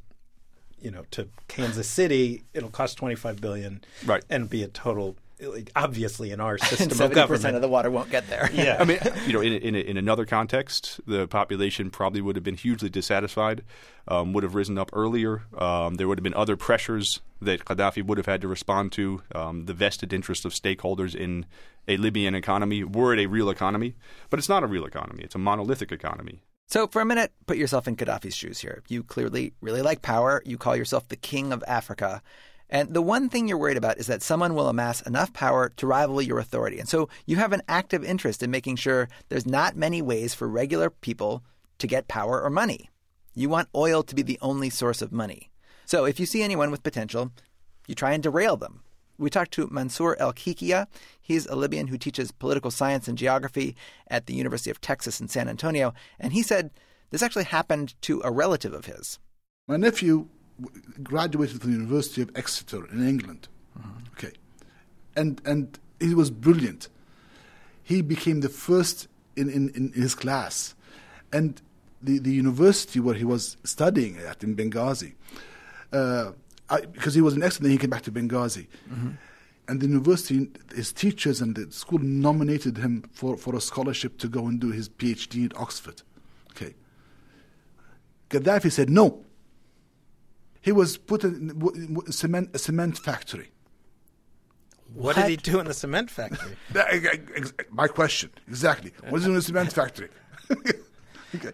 you 0.79 0.91
know, 0.91 1.03
to 1.11 1.27
Kansas 1.47 1.89
City, 1.89 2.43
it'll 2.53 2.69
cost 2.69 2.97
25 2.97 3.41
billion 3.41 3.83
right. 4.05 4.23
and 4.29 4.49
be 4.49 4.63
a 4.63 4.67
total 4.67 5.17
like, 5.41 5.71
obviously 5.75 6.31
in 6.31 6.39
our 6.39 6.57
system 6.59 6.91
and 6.91 6.91
of 6.91 6.97
government. 7.11 7.27
percent 7.29 7.55
of 7.55 7.61
the 7.61 7.67
water 7.67 7.89
won't 7.89 8.09
get 8.09 8.27
there. 8.27 8.49
Yeah, 8.53 8.77
I 8.79 8.85
mean, 8.85 8.99
you 9.25 9.33
know, 9.33 9.41
in, 9.41 9.53
in, 9.53 9.75
in 9.75 9.97
another 9.97 10.25
context, 10.25 10.99
the 11.05 11.27
population 11.27 11.89
probably 11.89 12.21
would 12.21 12.35
have 12.35 12.43
been 12.43 12.57
hugely 12.57 12.89
dissatisfied, 12.89 13.63
um, 14.07 14.33
would 14.33 14.43
have 14.43 14.55
risen 14.55 14.77
up 14.77 14.89
earlier. 14.93 15.43
Um, 15.57 15.95
there 15.95 16.07
would 16.07 16.17
have 16.17 16.23
been 16.23 16.33
other 16.33 16.57
pressures 16.57 17.21
that 17.41 17.65
Gaddafi 17.65 18.03
would 18.03 18.17
have 18.17 18.27
had 18.27 18.41
to 18.41 18.47
respond 18.47 18.91
to. 18.93 19.21
Um, 19.33 19.65
the 19.65 19.73
vested 19.73 20.13
interest 20.13 20.45
of 20.45 20.53
stakeholders 20.53 21.15
in 21.15 21.45
a 21.87 21.97
Libyan 21.97 22.35
economy 22.35 22.83
were 22.83 23.13
it 23.13 23.19
a 23.19 23.25
real 23.27 23.49
economy, 23.49 23.95
but 24.29 24.39
it's 24.39 24.49
not 24.49 24.63
a 24.63 24.67
real 24.67 24.85
economy. 24.85 25.23
It's 25.23 25.35
a 25.35 25.39
monolithic 25.39 25.91
economy. 25.91 26.41
So, 26.67 26.85
for 26.85 27.01
a 27.01 27.05
minute, 27.05 27.31
put 27.47 27.57
yourself 27.57 27.87
in 27.87 27.95
Gaddafi's 27.95 28.35
shoes 28.35 28.59
here. 28.59 28.83
You 28.87 29.01
clearly 29.01 29.53
really 29.59 29.81
like 29.81 30.03
power. 30.03 30.43
You 30.45 30.57
call 30.57 30.75
yourself 30.75 31.07
the 31.07 31.15
king 31.15 31.51
of 31.51 31.63
Africa. 31.67 32.21
And 32.69 32.93
the 32.93 33.01
one 33.01 33.29
thing 33.29 33.47
you're 33.47 33.57
worried 33.57 33.77
about 33.77 33.97
is 33.97 34.07
that 34.07 34.21
someone 34.21 34.53
will 34.53 34.69
amass 34.69 35.01
enough 35.01 35.33
power 35.33 35.69
to 35.77 35.87
rival 35.87 36.21
your 36.21 36.37
authority. 36.37 36.79
And 36.79 36.87
so 36.87 37.09
you 37.25 37.37
have 37.37 37.51
an 37.51 37.63
active 37.67 38.03
interest 38.03 38.43
in 38.43 38.51
making 38.51 38.75
sure 38.75 39.09
there's 39.29 39.47
not 39.47 39.75
many 39.75 40.01
ways 40.01 40.35
for 40.35 40.47
regular 40.47 40.89
people 40.89 41.43
to 41.79 41.87
get 41.87 42.07
power 42.07 42.41
or 42.41 42.49
money. 42.49 42.89
You 43.33 43.49
want 43.49 43.69
oil 43.73 44.03
to 44.03 44.15
be 44.15 44.21
the 44.21 44.37
only 44.41 44.69
source 44.69 45.01
of 45.01 45.11
money. 45.11 45.49
So 45.85 46.05
if 46.05 46.19
you 46.19 46.27
see 46.27 46.43
anyone 46.43 46.69
with 46.69 46.83
potential, 46.83 47.31
you 47.87 47.95
try 47.95 48.11
and 48.11 48.21
derail 48.21 48.55
them. 48.55 48.83
we 49.19 49.29
talked 49.29 49.51
to 49.53 49.67
Mansour 49.69 50.15
El-Kikhia. 50.19 50.87
He's 51.19 51.45
a 51.47 51.55
Libyan 51.55 51.87
who 51.87 51.97
teaches 51.97 52.31
political 52.31 52.71
science 52.71 53.07
and 53.07 53.17
geography 53.17 53.75
at 54.07 54.25
the 54.25 54.33
University 54.33 54.69
of 54.69 54.79
Texas 54.79 55.19
in 55.19 55.27
San 55.27 55.49
Antonio. 55.49 55.93
And 56.19 56.33
he 56.33 56.41
said 56.41 56.71
this 57.09 57.21
actually 57.23 57.45
happened 57.45 57.99
to 58.03 58.21
a 58.23 58.31
relative 58.31 58.73
of 58.73 58.85
his. 58.85 59.19
My 59.67 59.77
nephew 59.77 60.29
graduated 61.03 61.61
from 61.61 61.71
the 61.71 61.77
University 61.77 62.21
of 62.21 62.31
Exeter 62.35 62.85
in 62.91 63.07
England. 63.07 63.47
Okay. 64.13 64.33
And, 65.15 65.41
and 65.45 65.79
he 65.99 66.13
was 66.13 66.29
brilliant. 66.31 66.89
He 67.83 68.01
became 68.01 68.41
the 68.41 68.49
first 68.49 69.07
in, 69.35 69.49
in, 69.49 69.69
in 69.69 69.91
his 69.93 70.15
class. 70.15 70.75
And 71.31 71.61
the, 72.01 72.19
the 72.19 72.31
university 72.31 72.99
where 72.99 73.15
he 73.15 73.25
was 73.25 73.57
studying 73.63 74.17
at 74.17 74.43
in 74.43 74.55
Benghazi, 74.55 75.13
uh, 75.91 76.31
I, 76.69 76.81
because 76.81 77.15
he 77.15 77.21
was 77.21 77.33
an 77.33 77.43
excellent, 77.43 77.71
he 77.71 77.77
came 77.77 77.89
back 77.89 78.03
to 78.03 78.11
Benghazi. 78.11 78.67
Mm-hmm. 78.89 79.11
And 79.67 79.81
the 79.81 79.87
university, 79.87 80.49
his 80.75 80.91
teachers 80.91 81.41
and 81.41 81.55
the 81.55 81.71
school 81.71 81.99
nominated 81.99 82.77
him 82.77 83.03
for, 83.13 83.37
for 83.37 83.55
a 83.55 83.61
scholarship 83.61 84.17
to 84.19 84.27
go 84.27 84.47
and 84.47 84.59
do 84.59 84.71
his 84.71 84.89
PhD 84.89 85.45
at 85.45 85.55
Oxford. 85.57 86.01
Okay. 86.51 86.73
Gaddafi 88.29 88.71
said 88.71 88.89
no. 88.89 89.23
He 90.61 90.71
was 90.71 90.97
put 90.97 91.23
in 91.23 91.61
a 92.07 92.11
cement, 92.11 92.49
a 92.53 92.59
cement 92.59 92.97
factory. 92.97 93.51
What, 94.93 95.15
what, 95.15 95.15
did 95.15 95.29
he 95.29 95.35
do 95.37 95.59
in 95.59 95.67
the 95.67 95.73
cement 95.73 96.09
factory? 96.09 96.57
My 97.71 97.87
question, 97.87 98.31
exactly. 98.47 98.91
What 99.07 99.19
is 99.19 99.25
he 99.25 99.29
in 99.29 99.35
the 99.35 99.41
cement 99.41 99.71
factory? 99.73 100.09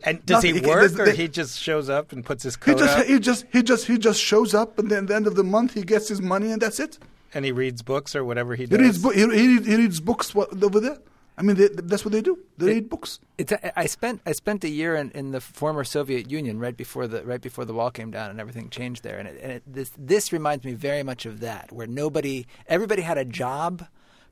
And 0.04 0.26
does 0.26 0.44
Nothing. 0.44 0.56
he 0.56 0.62
work, 0.62 0.92
he, 0.92 1.02
or 1.02 1.12
he 1.12 1.28
just 1.28 1.60
shows 1.60 1.90
up 1.90 2.14
and 2.14 2.24
puts 2.24 2.44
his 2.44 2.56
coat 2.56 2.80
he 2.80 2.86
just, 2.86 2.98
up? 2.98 3.06
He 3.06 3.20
just, 3.20 3.46
he 3.52 3.64
just, 3.64 3.88
he 3.88 3.98
just 3.98 4.22
shows 4.22 4.54
up, 4.54 4.80
and 4.80 4.90
then 4.90 5.00
at 5.00 5.08
the 5.08 5.16
end 5.16 5.28
of 5.28 5.36
the 5.36 5.44
month, 5.44 5.74
he 5.74 5.84
gets 5.84 6.08
his 6.08 6.22
money, 6.22 6.52
and 6.52 6.62
that's 6.62 6.80
it. 6.80 6.98
And 7.34 7.44
he 7.44 7.52
reads 7.52 7.82
books 7.82 8.16
or 8.16 8.24
whatever 8.24 8.56
he 8.56 8.66
does. 8.66 8.80
He 8.80 8.86
reads, 8.86 8.98
bo- 9.00 9.10
he, 9.10 9.28
he, 9.30 9.62
he 9.62 9.76
reads 9.76 10.00
books 10.00 10.34
over 10.34 10.80
there. 10.80 11.00
I 11.38 11.42
mean, 11.42 11.58
they, 11.58 11.68
that's 11.68 12.06
what 12.06 12.14
they 12.14 12.22
do. 12.22 12.40
They 12.58 12.68
it, 12.68 12.74
read 12.76 12.90
books. 12.90 13.20
It's 13.38 13.52
a, 13.52 13.78
I 13.78 13.88
spent 13.88 14.22
I 14.26 14.32
spent 14.32 14.64
a 14.64 14.70
year 14.70 14.96
in, 14.96 15.12
in 15.12 15.32
the 15.32 15.42
former 15.42 15.84
Soviet 15.84 16.32
Union 16.32 16.60
right 16.60 16.76
before 16.76 17.08
the 17.08 17.26
right 17.26 17.42
before 17.42 17.66
the 17.66 17.74
wall 17.74 17.92
came 17.92 18.12
down 18.12 18.30
and 18.30 18.40
everything 18.40 18.70
changed 18.70 19.04
there. 19.04 19.18
And, 19.18 19.28
it, 19.28 19.40
and 19.42 19.52
it, 19.52 19.64
this 19.68 19.92
this 19.98 20.32
reminds 20.32 20.64
me 20.64 20.74
very 20.74 21.04
much 21.04 21.26
of 21.26 21.42
that, 21.42 21.72
where 21.72 21.88
nobody 21.88 22.46
everybody 22.68 23.02
had 23.02 23.18
a 23.18 23.26
job, 23.26 23.86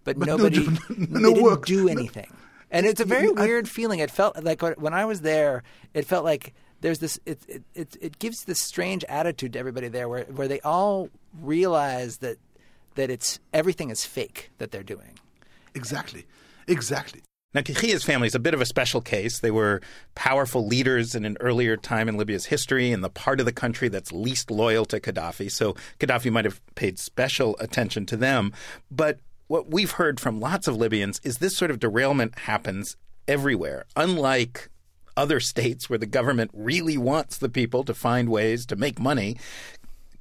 but, 0.03 0.17
but 0.17 0.27
nobody 0.27 0.65
no, 0.89 1.19
no 1.19 1.29
didn't 1.33 1.43
work. 1.43 1.65
do 1.65 1.89
anything. 1.89 2.27
No. 2.29 2.37
And 2.71 2.87
it's 2.87 2.99
a 2.99 3.05
very 3.05 3.29
weird 3.29 3.69
feeling. 3.69 3.99
It 3.99 4.09
felt 4.09 4.43
like 4.43 4.61
when 4.61 4.93
I 4.95 5.05
was 5.05 5.21
there, 5.21 5.61
it 5.93 6.07
felt 6.07 6.25
like 6.25 6.55
there's 6.81 6.99
this. 6.99 7.19
It 7.25 7.39
it 7.47 7.63
it, 7.75 7.97
it 8.01 8.19
gives 8.19 8.45
this 8.45 8.59
strange 8.59 9.03
attitude 9.05 9.53
to 9.53 9.59
everybody 9.59 9.89
there, 9.89 10.09
where 10.09 10.23
where 10.23 10.47
they 10.47 10.59
all 10.61 11.09
realize 11.39 12.17
that 12.17 12.37
that 12.95 13.11
it's 13.11 13.39
everything 13.53 13.91
is 13.91 14.05
fake 14.05 14.51
that 14.57 14.71
they're 14.71 14.81
doing. 14.81 15.19
Exactly, 15.75 16.25
exactly. 16.67 17.21
Now, 17.53 17.61
Kikhia's 17.61 18.03
family 18.03 18.25
is 18.25 18.33
a 18.33 18.39
bit 18.39 18.55
of 18.55 18.61
a 18.61 18.65
special 18.65 18.99
case. 18.99 19.39
They 19.39 19.51
were 19.51 19.81
powerful 20.15 20.65
leaders 20.65 21.13
in 21.13 21.23
an 21.23 21.37
earlier 21.39 21.77
time 21.77 22.09
in 22.09 22.17
Libya's 22.17 22.45
history 22.45 22.91
in 22.91 23.01
the 23.01 23.11
part 23.11 23.39
of 23.39 23.45
the 23.45 23.51
country 23.51 23.89
that's 23.89 24.11
least 24.11 24.49
loyal 24.49 24.85
to 24.85 24.99
Gaddafi. 24.99 25.51
So 25.51 25.75
Gaddafi 25.99 26.31
might 26.31 26.45
have 26.45 26.61
paid 26.73 26.97
special 26.97 27.55
attention 27.59 28.07
to 28.07 28.17
them. 28.17 28.53
But 28.89 29.19
what 29.47 29.69
we've 29.69 29.91
heard 29.91 30.19
from 30.19 30.39
lots 30.39 30.67
of 30.67 30.77
Libyans 30.77 31.21
is 31.23 31.37
this 31.37 31.55
sort 31.55 31.69
of 31.69 31.79
derailment 31.79 32.39
happens 32.39 32.97
everywhere. 33.27 33.85
Unlike 33.95 34.69
other 35.15 35.39
states 35.39 35.89
where 35.89 35.99
the 35.99 36.07
government 36.07 36.49
really 36.55 36.97
wants 36.97 37.37
the 37.37 37.49
people 37.49 37.83
to 37.83 37.93
find 37.93 38.29
ways 38.29 38.65
to 38.65 38.75
make 38.75 38.99
money, 38.99 39.37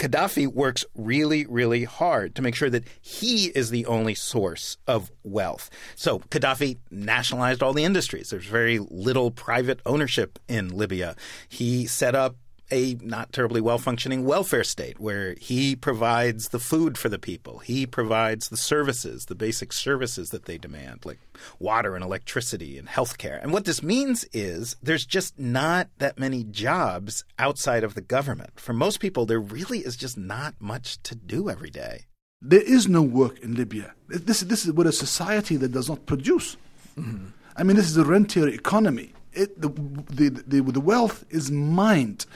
Gaddafi 0.02 0.48
works 0.48 0.84
really, 0.96 1.46
really 1.46 1.84
hard 1.84 2.34
to 2.34 2.42
make 2.42 2.56
sure 2.56 2.68
that 2.68 2.82
he 3.00 3.52
is 3.54 3.70
the 3.70 3.86
only 3.86 4.16
source 4.16 4.76
of 4.88 5.12
wealth. 5.22 5.70
So 5.94 6.18
Gaddafi 6.18 6.78
nationalized 6.90 7.62
all 7.62 7.72
the 7.72 7.84
industries. 7.84 8.30
There's 8.30 8.44
very 8.44 8.80
little 8.80 9.30
private 9.30 9.78
ownership 9.86 10.40
in 10.48 10.76
Libya. 10.76 11.14
He 11.48 11.86
set 11.86 12.16
up 12.16 12.34
a 12.72 12.96
not 13.02 13.32
terribly 13.32 13.60
well 13.60 13.78
functioning 13.78 14.24
welfare 14.24 14.64
state 14.64 14.98
where 14.98 15.34
he 15.34 15.76
provides 15.76 16.48
the 16.48 16.58
food 16.58 16.96
for 16.98 17.08
the 17.08 17.18
people. 17.18 17.58
He 17.58 17.86
provides 17.86 18.48
the 18.48 18.56
services, 18.56 19.26
the 19.26 19.34
basic 19.34 19.72
services 19.72 20.30
that 20.30 20.46
they 20.46 20.58
demand, 20.58 21.04
like 21.04 21.20
water 21.58 21.94
and 21.94 22.02
electricity 22.02 22.78
and 22.78 22.88
healthcare. 22.88 23.40
And 23.42 23.52
what 23.52 23.66
this 23.66 23.82
means 23.82 24.24
is 24.32 24.76
there's 24.82 25.06
just 25.06 25.38
not 25.38 25.88
that 25.98 26.18
many 26.18 26.42
jobs 26.44 27.24
outside 27.38 27.84
of 27.84 27.94
the 27.94 28.00
government. 28.00 28.58
For 28.58 28.72
most 28.72 28.98
people, 28.98 29.26
there 29.26 29.40
really 29.40 29.80
is 29.80 29.96
just 29.96 30.16
not 30.16 30.54
much 30.58 31.00
to 31.04 31.14
do 31.14 31.50
every 31.50 31.70
day. 31.70 32.06
There 32.40 32.62
is 32.62 32.88
no 32.88 33.02
work 33.02 33.38
in 33.40 33.54
Libya. 33.54 33.94
This, 34.08 34.40
this 34.40 34.64
is 34.64 34.72
what 34.72 34.86
a 34.86 34.92
society 34.92 35.56
that 35.56 35.72
does 35.72 35.88
not 35.88 36.06
produce. 36.06 36.56
Mm-hmm. 36.98 37.26
I 37.56 37.62
mean, 37.62 37.76
this 37.76 37.88
is 37.88 37.96
a 37.96 38.04
rentier 38.04 38.48
economy. 38.48 39.12
It, 39.32 39.60
the, 39.60 39.68
the, 39.68 40.28
the, 40.46 40.60
the, 40.60 40.80
wealth 40.80 41.24
is 41.30 41.50
mined. 41.50 42.26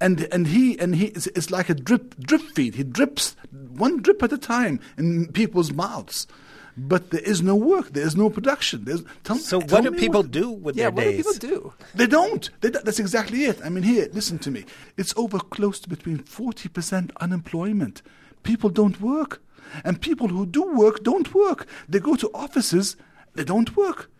And, 0.00 0.28
and 0.32 0.46
he, 0.48 0.78
and 0.78 0.94
he 0.94 1.06
it's, 1.06 1.26
it's 1.28 1.50
like 1.50 1.68
a 1.68 1.74
drip, 1.74 2.18
drip 2.18 2.40
feed. 2.40 2.76
He 2.76 2.82
drips 2.82 3.36
one 3.50 4.00
drip 4.00 4.22
at 4.22 4.32
a 4.32 4.38
time 4.38 4.80
in 4.96 5.30
people's 5.32 5.72
mouths. 5.72 6.26
But 6.78 7.10
there 7.10 7.22
is 7.22 7.40
no 7.40 7.56
work. 7.56 7.92
There 7.92 8.06
is 8.06 8.16
no 8.16 8.28
production. 8.28 8.84
There's, 8.84 9.02
tell, 9.24 9.36
so 9.36 9.60
what 9.60 9.82
do 9.82 9.92
people 9.92 10.20
what, 10.22 10.30
do 10.30 10.50
with 10.50 10.76
yeah, 10.76 10.90
their 10.90 11.04
days? 11.04 11.18
Yeah, 11.18 11.24
what 11.24 11.40
do 11.40 11.48
people 11.48 11.70
do? 11.70 11.84
They 11.94 12.06
don't. 12.06 12.50
They, 12.60 12.68
that's 12.68 12.98
exactly 12.98 13.44
it. 13.44 13.60
I 13.64 13.70
mean, 13.70 13.82
here, 13.82 14.08
listen 14.12 14.38
to 14.40 14.50
me. 14.50 14.66
It's 14.98 15.14
over 15.16 15.38
close 15.38 15.80
to 15.80 15.88
between 15.88 16.18
40% 16.18 17.12
unemployment. 17.18 18.02
People 18.42 18.68
don't 18.68 19.00
work. 19.00 19.42
And 19.84 20.00
people 20.00 20.28
who 20.28 20.46
do 20.46 20.62
work 20.62 21.02
don't 21.02 21.34
work. 21.34 21.66
They 21.88 21.98
go 21.98 22.14
to 22.16 22.30
offices, 22.34 22.96
they 23.34 23.44
don't 23.44 23.74
work. 23.76 24.10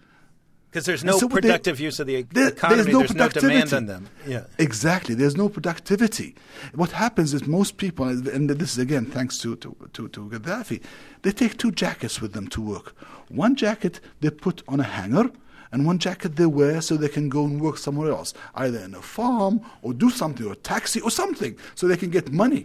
Because 0.77 0.85
there's 0.85 1.05
no 1.05 1.19
so 1.19 1.27
productive 1.27 1.79
they, 1.79 1.85
use 1.85 2.01
of 2.01 2.07
the 2.07 2.21
there, 2.25 2.49
economy. 2.49 2.83
There's 2.83 2.93
no, 2.93 2.99
there's 2.99 3.15
no 3.15 3.29
demand 3.49 3.73
on 3.73 3.87
them. 3.87 4.11
Yeah. 4.27 4.45
Exactly. 4.59 5.15
There's 5.15 5.35
no 5.35 5.49
productivity. 5.49 6.35
What 6.75 6.91
happens 6.91 7.33
is 7.33 7.47
most 7.47 7.79
people, 7.79 8.07
and 8.07 8.51
this 8.51 8.73
is 8.73 8.79
again 8.79 9.07
thanks 9.07 9.39
to, 9.39 9.57
to, 9.57 9.75
to, 9.95 10.09
to 10.09 10.29
Gaddafi, 10.29 10.83
they 11.23 11.33
take 11.33 11.57
two 11.57 11.73
jackets 11.73 12.21
with 12.21 12.35
them 12.35 12.47
to 12.49 12.61
work. 12.61 12.95
One 13.31 13.57
jacket 13.57 14.01
they 14.21 14.29
put 14.29 14.63
on 14.69 14.81
a 14.81 14.83
hanger 14.83 15.31
and 15.77 15.85
one 15.85 15.99
jacket 15.99 16.37
they 16.37 16.47
wear 16.47 16.81
so 16.81 16.97
they 16.97 17.07
can 17.07 17.29
go 17.29 17.45
and 17.45 17.61
work 17.61 17.77
somewhere 17.77 18.11
else, 18.11 18.33
either 18.55 18.79
in 18.79 18.95
a 18.95 19.03
farm 19.03 19.61
or 19.83 19.93
do 19.93 20.09
something 20.09 20.47
or 20.47 20.53
a 20.53 20.57
taxi 20.57 21.03
or 21.03 21.11
something, 21.11 21.55
so 21.75 21.87
they 21.87 21.99
can 21.99 22.09
get 22.09 22.33
money. 22.33 22.65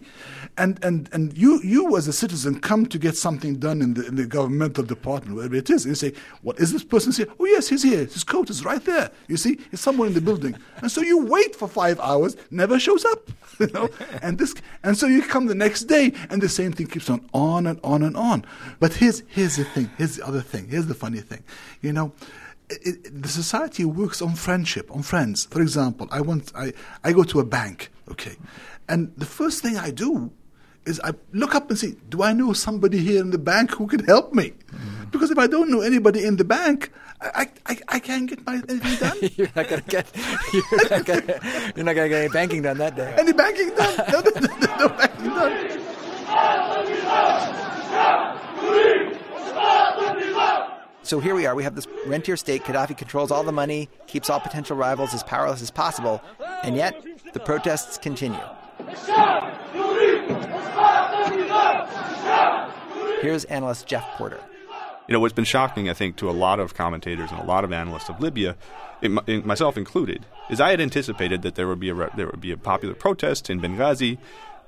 And 0.58 0.80
and 0.82 1.10
and 1.12 1.38
you 1.38 1.60
you 1.62 1.98
as 1.98 2.08
a 2.08 2.14
citizen 2.14 2.62
come 2.62 2.86
to 2.86 2.98
get 2.98 3.18
something 3.18 3.56
done 3.56 3.82
in 3.82 3.96
the 3.96 4.08
in 4.08 4.16
the 4.16 4.26
governmental 4.26 4.86
department, 4.86 5.36
wherever 5.36 5.56
it 5.56 5.70
is, 5.70 5.84
and 5.84 5.92
you 5.92 5.96
say, 5.96 6.14
What 6.42 6.58
is 6.62 6.72
this 6.72 6.86
person 6.86 7.12
here? 7.12 7.28
Oh 7.38 7.46
yes, 7.46 7.68
he's 7.68 7.84
here. 7.84 8.06
His 8.06 8.24
coat 8.24 8.50
is 8.50 8.64
right 8.64 8.84
there. 8.86 9.12
You 9.28 9.36
see, 9.36 9.60
he's 9.70 9.82
somewhere 9.82 10.08
in 10.08 10.14
the 10.14 10.22
building. 10.22 10.56
And 10.78 10.90
so 10.90 11.02
you 11.02 11.26
wait 11.26 11.54
for 11.54 11.68
five 11.68 12.00
hours, 12.00 12.38
never 12.50 12.80
shows 12.80 13.04
up. 13.04 13.30
You 13.62 13.68
know? 13.68 13.90
and 14.24 14.40
this 14.40 14.56
and 14.82 14.98
so 14.98 15.06
you 15.06 15.22
come 15.22 15.46
the 15.46 15.54
next 15.54 15.84
day 15.84 16.14
and 16.32 16.42
the 16.42 16.50
same 16.50 16.72
thing 16.72 16.88
keeps 16.88 17.12
on 17.12 17.30
on 17.32 17.68
and 17.68 17.80
on 17.84 18.02
and 18.02 18.18
on. 18.18 18.44
But 18.80 18.94
here's 18.94 19.22
here's 19.28 19.58
the 19.58 19.66
thing, 19.66 19.92
here's 20.00 20.16
the 20.16 20.26
other 20.26 20.42
thing, 20.42 20.68
here's 20.68 20.88
the 20.88 20.96
funny 20.96 21.20
thing. 21.20 21.44
You 21.82 21.94
know, 21.94 22.12
it, 22.82 23.22
the 23.22 23.30
society 23.30 23.86
works 23.86 24.22
on 24.22 24.36
friendship, 24.36 24.90
on 24.92 25.02
friends. 25.02 25.46
For 25.46 25.62
example, 25.62 26.08
I 26.12 26.22
want 26.22 26.52
I, 26.56 26.74
I 27.04 27.14
go 27.14 27.24
to 27.24 27.40
a 27.40 27.46
bank, 27.46 27.92
okay, 28.10 28.36
and 28.88 29.14
the 29.18 29.26
first 29.26 29.62
thing 29.62 29.78
I 29.78 29.92
do 29.92 30.32
is 30.86 31.00
I 31.04 31.14
look 31.32 31.54
up 31.54 31.70
and 31.70 31.78
see, 31.78 31.96
do 32.10 32.24
I 32.24 32.34
know 32.34 32.54
somebody 32.54 32.98
here 32.98 33.22
in 33.22 33.30
the 33.30 33.38
bank 33.38 33.72
who 33.72 33.86
can 33.88 34.04
help 34.06 34.34
me? 34.34 34.50
Mm-hmm. 34.50 35.10
Because 35.12 35.30
if 35.30 35.38
I 35.38 35.46
don't 35.48 35.70
know 35.70 35.82
anybody 35.82 36.26
in 36.26 36.38
the 36.38 36.44
bank, 36.44 36.92
I, 37.22 37.50
I, 37.68 37.78
I 37.88 38.00
can't 38.00 38.28
get 38.28 38.44
my 38.46 38.56
anything 38.68 38.96
done. 38.96 39.18
you're 39.36 39.48
not 39.56 39.70
gonna 39.70 39.84
get 39.84 40.08
you're 40.54 40.90
not 40.90 41.06
gonna, 41.06 41.72
you're 41.76 41.86
not 41.86 41.96
gonna 41.96 42.10
get 42.10 42.22
any 42.22 42.30
banking 42.30 42.62
done 42.64 42.80
that 42.80 42.96
day. 42.96 43.14
Any 43.18 43.32
banking 43.34 43.70
done? 43.76 43.96
No, 44.12 44.22
no, 44.22 44.32
no, 44.40 44.78
no 44.78 44.90
banking 44.90 45.26
done. 45.26 45.82
So 51.04 51.20
here 51.20 51.34
we 51.34 51.46
are. 51.46 51.56
We 51.56 51.64
have 51.64 51.76
this 51.76 51.88
rentier 52.06 52.38
state. 52.38 52.64
Gaddafi 52.64 52.96
controls 52.96 53.32
all 53.32 53.44
the 53.44 53.52
money, 53.52 53.90
keeps 54.08 54.30
all 54.30 54.40
potential 54.40 54.78
rivals 54.78 55.14
as 55.14 55.24
powerless 55.24 55.62
as 55.62 55.72
possible, 55.72 56.22
and 56.64 56.76
yet 56.76 57.04
the 57.34 57.40
protests 57.40 57.98
continue. 57.98 58.40
Here's 63.22 63.46
analyst 63.46 63.88
Geoff 63.88 64.08
Porter. 64.18 64.40
You 65.08 65.14
know, 65.14 65.20
what's 65.20 65.34
been 65.34 65.44
shocking, 65.44 65.90
I 65.90 65.94
think, 65.94 66.18
to 66.18 66.30
a 66.30 66.32
lot 66.32 66.60
of 66.60 66.76
commentators 66.76 67.32
and 67.32 67.40
a 67.40 67.44
lot 67.46 67.64
of 67.64 67.74
analysts 67.74 68.10
of 68.10 68.20
Libya, 68.20 68.56
myself 69.02 69.78
included, 69.78 70.26
is 70.50 70.62
I 70.62 70.70
had 70.70 70.80
anticipated 70.80 71.42
that 71.42 71.56
there 71.56 71.68
would 71.68 71.80
be 71.80 71.90
a 71.90 72.12
there 72.16 72.28
would 72.28 72.42
be 72.42 72.52
a 72.52 72.58
popular 72.58 72.94
protest 72.94 73.50
in 73.50 73.60
Benghazi. 73.60 74.20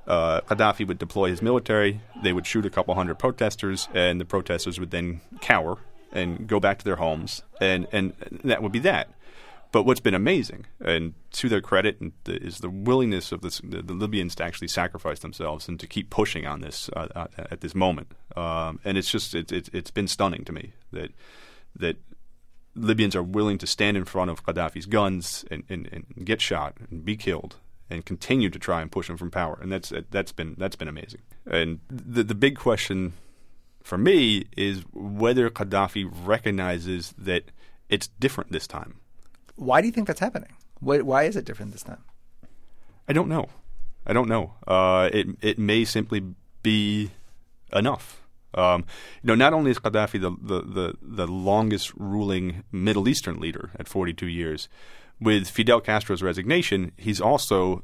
Uh, 0.07 0.41
Gaddafi 0.41 0.85
would 0.85 0.97
deploy 0.97 1.29
his 1.29 1.41
military. 1.41 2.01
They 2.21 2.33
would 2.33 2.45
shoot 2.45 2.65
a 2.65 2.69
couple 2.69 2.93
hundred 2.95 3.19
protesters, 3.19 3.87
and 3.93 4.19
the 4.19 4.25
protesters 4.25 4.79
would 4.79 4.91
then 4.91 5.21
cower 5.39 5.77
and 6.13 6.47
go 6.47 6.59
back 6.59 6.79
to 6.79 6.85
their 6.85 6.95
homes, 6.95 7.43
and, 7.59 7.87
and 7.91 8.13
that 8.43 8.63
would 8.63 8.71
be 8.71 8.79
that. 8.79 9.09
but 9.71 9.83
what's 9.83 9.99
been 9.99 10.13
amazing, 10.13 10.65
and 10.79 11.13
to 11.31 11.49
their 11.49 11.61
credit, 11.61 11.97
is 12.27 12.59
the 12.59 12.69
willingness 12.69 13.31
of 13.31 13.41
the, 13.41 13.81
the, 13.81 13.93
Libyans 13.93 14.35
to 14.35 14.43
actually 14.43 14.67
sacrifice 14.67 15.19
themselves 15.19 15.67
and 15.67 15.79
to 15.79 15.87
keep 15.87 16.09
pushing 16.09 16.45
on 16.45 16.61
this 16.61 16.89
uh, 16.95 17.07
uh, 17.15 17.27
at 17.51 17.61
this 17.61 17.73
moment. 17.73 18.11
Um, 18.37 18.79
and 18.85 18.97
it's 18.97 19.09
just 19.09 19.33
it, 19.33 19.51
it, 19.51 19.69
it's 19.73 19.91
been 19.91 20.07
stunning 20.07 20.45
to 20.45 20.53
me 20.53 20.73
that 20.91 21.11
that 21.75 21.97
Libyans 22.75 23.15
are 23.15 23.23
willing 23.23 23.57
to 23.57 23.67
stand 23.67 23.97
in 23.97 24.05
front 24.05 24.31
of 24.31 24.43
Gaddafi's 24.43 24.85
guns 24.85 25.45
and, 25.51 25.63
and, 25.69 25.87
and 25.91 26.25
get 26.25 26.41
shot 26.41 26.75
and 26.89 27.05
be 27.05 27.15
killed 27.15 27.57
and 27.89 28.05
continue 28.05 28.49
to 28.49 28.59
try 28.59 28.81
and 28.81 28.91
push 28.91 29.09
him 29.09 29.17
from 29.17 29.29
power. 29.29 29.57
And 29.61 29.71
that's 29.71 29.93
that's 30.09 30.31
been 30.31 30.55
that's 30.57 30.75
been 30.75 30.87
amazing. 30.87 31.21
And 31.45 31.79
the 31.89 32.23
the 32.23 32.35
big 32.35 32.57
question 32.57 33.13
for 33.83 33.97
me 33.97 34.45
is 34.55 34.83
whether 34.93 35.49
Gaddafi 35.49 36.09
recognizes 36.25 37.13
that 37.17 37.51
it's 37.89 38.07
different 38.19 38.51
this 38.51 38.65
time. 38.65 38.95
Why 39.55 39.81
do 39.81 39.87
you 39.87 39.91
think 39.91 40.07
that's 40.07 40.19
happening? 40.19 40.49
Why 40.79 41.23
is 41.23 41.35
it 41.35 41.45
different 41.45 41.71
this 41.71 41.83
time? 41.83 42.03
I 43.07 43.13
don't 43.13 43.29
know. 43.29 43.49
I 44.05 44.13
don't 44.13 44.27
know. 44.27 44.53
Uh, 44.67 45.09
it 45.13 45.27
it 45.41 45.59
may 45.59 45.85
simply 45.85 46.23
be 46.61 47.11
enough. 47.71 48.21
Um, 48.55 48.85
you 49.21 49.27
know, 49.27 49.35
not 49.35 49.53
only 49.53 49.71
is 49.71 49.79
Gaddafi 49.79 50.21
the, 50.21 50.29
the, 50.39 50.61
the, 50.61 50.93
the, 51.01 51.25
longest 51.25 51.91
ruling 51.95 52.63
Middle 52.71 53.07
Eastern 53.07 53.39
leader 53.39 53.71
at 53.79 53.87
42 53.87 54.27
years, 54.27 54.69
with 55.19 55.49
Fidel 55.49 55.81
Castro's 55.81 56.21
resignation, 56.21 56.91
he's 56.95 57.19
also 57.19 57.83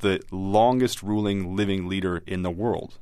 the 0.00 0.20
longest 0.30 1.02
ruling 1.02 1.56
living 1.56 1.88
leader 1.88 2.22
in 2.26 2.42
the 2.42 2.50
world 2.50 2.98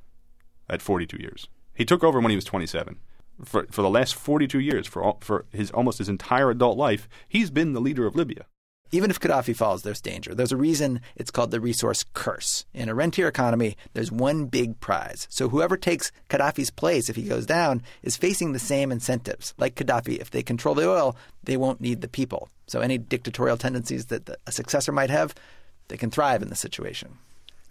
at 0.69 0.81
42 0.81 1.17
years. 1.17 1.49
He 1.79 1.85
took 1.85 2.03
over 2.03 2.19
when 2.21 2.31
he 2.31 2.37
was 2.37 2.45
27. 2.45 2.99
For, 3.45 3.67
for 3.71 3.83
the 3.83 3.89
last 3.89 4.17
42 4.17 4.59
years, 4.59 4.89
for, 4.89 5.01
all, 5.01 5.19
for 5.21 5.47
his 5.53 5.71
almost 5.71 5.99
his 5.99 6.09
entire 6.09 6.51
adult 6.51 6.77
life, 6.77 7.09
he's 7.29 7.51
been 7.51 7.73
the 7.73 7.81
leader 7.81 8.05
of 8.05 8.17
Libya. 8.17 8.47
Even 8.91 9.11
if 9.11 9.21
Gaddafi 9.21 9.55
falls, 9.55 9.83
there's 9.83 10.01
danger. 10.01 10.35
There's 10.35 10.51
a 10.51 10.57
reason 10.57 11.03
it's 11.15 11.31
called 11.31 11.53
the 11.53 11.61
resource 11.61 12.05
curse. 12.15 12.65
In 12.75 12.89
a 12.89 12.97
rentier 12.97 13.29
economy, 13.29 13.77
there's 13.93 14.11
one 14.11 14.47
big 14.47 14.81
prize. 14.81 15.29
So 15.31 15.51
whoever 15.51 15.77
takes 15.77 16.11
Gaddafi's 16.29 16.71
place 16.71 17.09
if 17.09 17.15
he 17.15 17.23
goes 17.23 17.47
down 17.47 17.83
is 18.03 18.17
facing 18.17 18.53
the 18.55 18.59
same 18.59 18.91
incentives. 18.91 19.55
Like 19.57 19.77
Gaddafi, 19.77 20.19
if 20.19 20.33
they 20.33 20.43
control 20.43 20.75
the 20.75 20.89
oil, 20.89 21.17
they 21.45 21.57
won't 21.57 21.81
need 21.81 22.01
the 22.01 22.09
people. 22.09 22.49
So 22.67 22.81
any 22.81 22.99
dictatorial 22.99 23.57
tendencies 23.57 24.07
that 24.07 24.29
a 24.47 24.51
successor 24.53 24.91
might 24.91 25.11
have, 25.11 25.33
they 25.87 25.97
can 25.97 26.11
thrive 26.11 26.43
in 26.43 26.49
the 26.49 26.57
situation. 26.57 27.19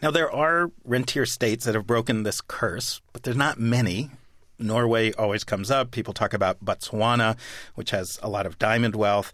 Now, 0.01 0.11
there 0.11 0.31
are 0.31 0.71
rentier 0.83 1.25
states 1.25 1.65
that 1.65 1.73
have 1.73 1.87
broken 1.87 2.23
this 2.23 2.41
curse, 2.41 3.01
but 3.13 3.23
there's 3.23 3.35
not 3.35 3.59
many. 3.59 4.11
Norway 4.59 5.11
always 5.13 5.43
comes 5.43 5.71
up. 5.71 5.91
People 5.91 6.13
talk 6.13 6.33
about 6.33 6.63
Botswana, 6.63 7.37
which 7.75 7.91
has 7.91 8.19
a 8.21 8.29
lot 8.29 8.45
of 8.45 8.59
diamond 8.59 8.95
wealth. 8.95 9.33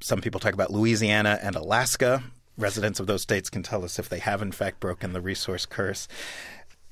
Some 0.00 0.20
people 0.20 0.40
talk 0.40 0.54
about 0.54 0.70
Louisiana 0.70 1.38
and 1.42 1.56
Alaska. 1.56 2.22
Residents 2.56 3.00
of 3.00 3.06
those 3.06 3.22
states 3.22 3.50
can 3.50 3.62
tell 3.62 3.84
us 3.84 3.98
if 3.98 4.08
they 4.08 4.18
have, 4.18 4.42
in 4.42 4.52
fact, 4.52 4.80
broken 4.80 5.12
the 5.12 5.20
resource 5.20 5.66
curse. 5.66 6.08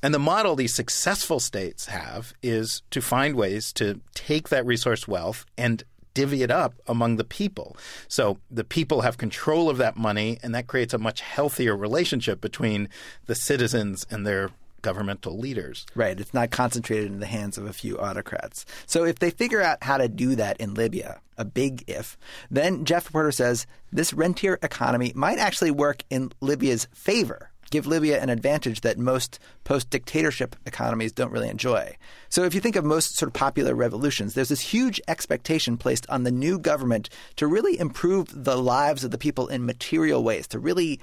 And 0.02 0.12
the 0.12 0.18
model 0.18 0.54
these 0.54 0.74
successful 0.74 1.40
states 1.40 1.86
have 1.86 2.34
is 2.42 2.82
to 2.90 3.00
find 3.00 3.34
ways 3.34 3.72
to 3.74 4.00
take 4.14 4.50
that 4.50 4.66
resource 4.66 5.08
wealth 5.08 5.46
and 5.56 5.82
divvy 6.16 6.42
it 6.42 6.50
up 6.50 6.74
among 6.86 7.16
the 7.16 7.24
people. 7.24 7.76
So 8.08 8.38
the 8.50 8.64
people 8.64 9.02
have 9.02 9.18
control 9.18 9.68
of 9.68 9.76
that 9.76 9.96
money, 9.96 10.38
and 10.42 10.54
that 10.54 10.66
creates 10.66 10.94
a 10.94 10.98
much 10.98 11.20
healthier 11.20 11.76
relationship 11.76 12.40
between 12.40 12.88
the 13.26 13.34
citizens 13.34 14.06
and 14.10 14.26
their 14.26 14.50
governmental 14.80 15.38
leaders. 15.38 15.84
Right. 15.94 16.18
It's 16.18 16.32
not 16.32 16.50
concentrated 16.50 17.12
in 17.12 17.20
the 17.20 17.26
hands 17.26 17.58
of 17.58 17.66
a 17.66 17.72
few 17.72 17.98
autocrats. 17.98 18.64
So 18.86 19.04
if 19.04 19.18
they 19.18 19.30
figure 19.30 19.60
out 19.60 19.82
how 19.82 19.98
to 19.98 20.08
do 20.08 20.36
that 20.36 20.58
in 20.58 20.74
Libya, 20.74 21.20
a 21.36 21.44
big 21.44 21.84
if, 21.86 22.16
then 22.50 22.84
Geoff 22.84 23.12
Porter 23.12 23.32
says 23.32 23.66
this 23.92 24.14
rentier 24.14 24.58
economy 24.62 25.12
might 25.14 25.38
actually 25.38 25.70
work 25.70 26.02
in 26.08 26.32
Libya's 26.40 26.88
favor 26.94 27.50
give 27.70 27.86
Libya 27.86 28.20
an 28.20 28.28
advantage 28.28 28.82
that 28.82 28.98
most 28.98 29.38
post 29.64 29.90
dictatorship 29.90 30.56
economies 30.66 31.12
don't 31.12 31.32
really 31.32 31.48
enjoy. 31.48 31.96
So, 32.28 32.44
if 32.44 32.54
you 32.54 32.60
think 32.60 32.76
of 32.76 32.84
most 32.84 33.16
sort 33.16 33.28
of 33.28 33.34
popular 33.34 33.74
revolutions, 33.74 34.34
there's 34.34 34.48
this 34.48 34.60
huge 34.60 35.00
expectation 35.08 35.76
placed 35.76 36.08
on 36.08 36.24
the 36.24 36.30
new 36.30 36.58
government 36.58 37.08
to 37.36 37.46
really 37.46 37.78
improve 37.78 38.28
the 38.32 38.56
lives 38.56 39.04
of 39.04 39.10
the 39.10 39.18
people 39.18 39.48
in 39.48 39.66
material 39.66 40.22
ways, 40.22 40.46
to 40.48 40.58
really 40.58 41.00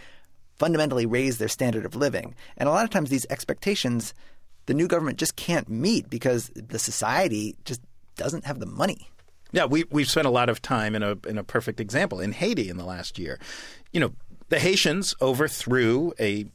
fundamentally 0.58 1.06
raise 1.06 1.38
their 1.38 1.48
standard 1.48 1.86
of 1.86 1.96
living. 1.96 2.36
And 2.58 2.70
a 2.70 2.72
lot 2.72 2.84
of 2.84 2.90
times, 2.90 3.10
these 3.10 3.26
expectations 3.30 4.14
the 4.66 4.74
new 4.74 4.88
government 4.88 5.18
just 5.18 5.36
can't 5.36 5.70
meet 5.70 6.10
because 6.10 6.50
the 6.56 6.80
society 6.80 7.56
just 7.66 7.82
doesn't 8.16 8.46
have 8.46 8.60
the 8.60 8.66
money. 8.66 9.10
Yeah, 9.52 9.66
we 9.66 9.84
we've 9.92 10.10
spent 10.10 10.26
a 10.26 10.32
lot 10.32 10.50
of 10.50 10.62
time 10.62 10.96
in 10.96 11.04
a 11.04 11.16
in 11.28 11.38
a 11.38 11.44
perfect 11.44 11.80
example 11.80 12.20
in 12.20 12.32
Haiti 12.32 12.70
in 12.70 12.78
the 12.78 12.86
last 12.86 13.20
year. 13.20 13.40
You 13.92 14.00
know, 14.00 14.14
the 14.54 14.60
Haitians 14.60 15.16
overthrew 15.20 16.14
a 16.20 16.46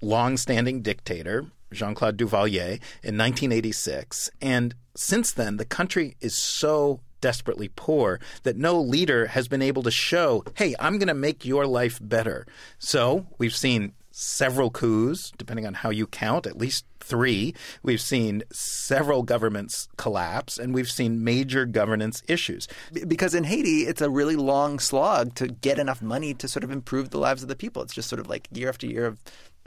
long-standing 0.00 0.80
dictator, 0.80 1.44
Jean-Claude 1.74 2.16
Duvalier, 2.16 2.80
in 3.02 3.18
1986, 3.18 4.30
and 4.40 4.74
since 4.96 5.30
then 5.30 5.58
the 5.58 5.66
country 5.66 6.16
is 6.22 6.34
so 6.34 7.00
desperately 7.20 7.68
poor 7.76 8.18
that 8.44 8.56
no 8.56 8.80
leader 8.80 9.26
has 9.26 9.46
been 9.46 9.60
able 9.60 9.82
to 9.82 9.90
show, 9.90 10.42
"Hey, 10.54 10.74
I'm 10.80 10.96
going 10.96 11.08
to 11.08 11.12
make 11.12 11.44
your 11.44 11.66
life 11.66 11.98
better." 12.00 12.46
So, 12.78 13.26
we've 13.36 13.54
seen 13.54 13.92
several 14.16 14.70
coups, 14.70 15.32
depending 15.36 15.66
on 15.66 15.74
how 15.74 15.90
you 15.90 16.06
count, 16.06 16.46
at 16.46 16.56
least 16.56 16.84
three. 17.00 17.52
We've 17.82 18.00
seen 18.00 18.44
several 18.52 19.24
governments 19.24 19.88
collapse, 19.96 20.56
and 20.56 20.72
we've 20.72 20.90
seen 20.90 21.24
major 21.24 21.66
governance 21.66 22.22
issues. 22.28 22.68
Because 23.08 23.34
in 23.34 23.42
Haiti, 23.42 23.80
it's 23.80 24.00
a 24.00 24.08
really 24.08 24.36
long 24.36 24.78
slog 24.78 25.34
to 25.34 25.48
get 25.48 25.80
enough 25.80 26.00
money 26.00 26.32
to 26.34 26.46
sort 26.46 26.62
of 26.62 26.70
improve 26.70 27.10
the 27.10 27.18
lives 27.18 27.42
of 27.42 27.48
the 27.48 27.56
people. 27.56 27.82
It's 27.82 27.92
just 27.92 28.08
sort 28.08 28.20
of 28.20 28.28
like 28.28 28.46
year 28.52 28.68
after 28.68 28.86
year 28.86 29.06
of 29.06 29.18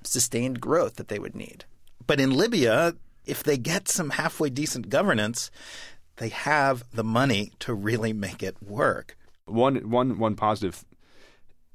sustained 0.04 0.62
growth 0.62 0.96
that 0.96 1.10
they 1.10 1.20
would 1.20 1.36
need. 1.36 1.66
But 2.06 2.22
in 2.22 2.32
Libya, 2.32 2.96
if 3.26 3.44
they 3.44 3.58
get 3.58 3.90
some 3.90 4.12
halfway 4.12 4.50
decent 4.50 4.88
governance, 4.88 5.52
they 6.16 6.30
have 6.30 6.86
the 6.94 7.04
money 7.04 7.52
to 7.60 7.74
really 7.74 8.14
make 8.14 8.42
it 8.42 8.56
work. 8.64 9.18
One, 9.46 9.90
one, 9.90 10.18
one 10.18 10.36
positive 10.36 10.86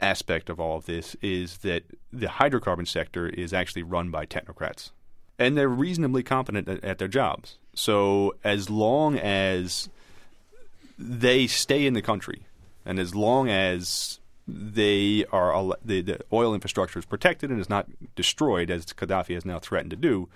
aspect 0.02 0.50
of 0.50 0.60
all 0.60 0.76
of 0.76 0.86
this 0.86 1.16
is 1.22 1.58
that 1.58 1.84
the 2.12 2.26
hydrocarbon 2.26 2.86
sector 2.86 3.28
is 3.28 3.52
actually 3.52 3.82
run 3.82 4.10
by 4.10 4.26
technocrats. 4.26 4.90
And 5.38 5.56
they're 5.56 5.68
reasonably 5.68 6.22
competent 6.22 6.68
at, 6.68 6.84
at 6.84 6.98
their 6.98 7.08
jobs. 7.08 7.58
So 7.74 8.34
as 8.44 8.68
long 8.68 9.18
as 9.18 9.88
they 10.98 11.46
stay 11.46 11.86
in 11.86 11.94
the 11.94 12.02
country 12.02 12.46
and 12.84 12.98
as 12.98 13.14
long 13.14 13.48
as 13.48 14.20
they 14.46 15.24
are 15.32 15.76
the, 15.84 16.00
the 16.02 16.20
oil 16.32 16.52
infrastructure 16.52 16.98
is 16.98 17.06
protected 17.06 17.50
and 17.50 17.60
is 17.60 17.70
not 17.70 17.86
destroyed 18.14 18.70
as 18.70 18.86
Gaddafi 18.86 19.34
has 19.34 19.44
now 19.44 19.58
threatened 19.58 19.90
to 19.90 19.96
do, 19.96 20.28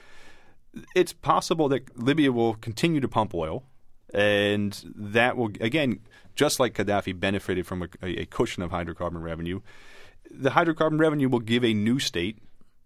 it's 0.94 1.12
possible 1.12 1.68
that 1.68 1.98
Libya 1.98 2.32
will 2.32 2.54
continue 2.54 3.00
to 3.00 3.08
pump 3.08 3.34
oil 3.34 3.64
and 4.14 4.84
that 4.94 5.36
will 5.36 5.50
again 5.60 6.00
just 6.36 6.60
like 6.60 6.74
Gaddafi 6.74 7.18
benefited 7.18 7.66
from 7.66 7.82
a, 7.82 7.88
a, 8.02 8.26
cushion 8.26 8.62
of 8.62 8.70
hydrocarbon 8.70 9.22
revenue, 9.22 9.60
the 10.30 10.50
hydrocarbon 10.50 11.00
revenue 11.00 11.28
will 11.28 11.40
give 11.40 11.64
a 11.64 11.72
new 11.72 11.98
state 11.98 12.38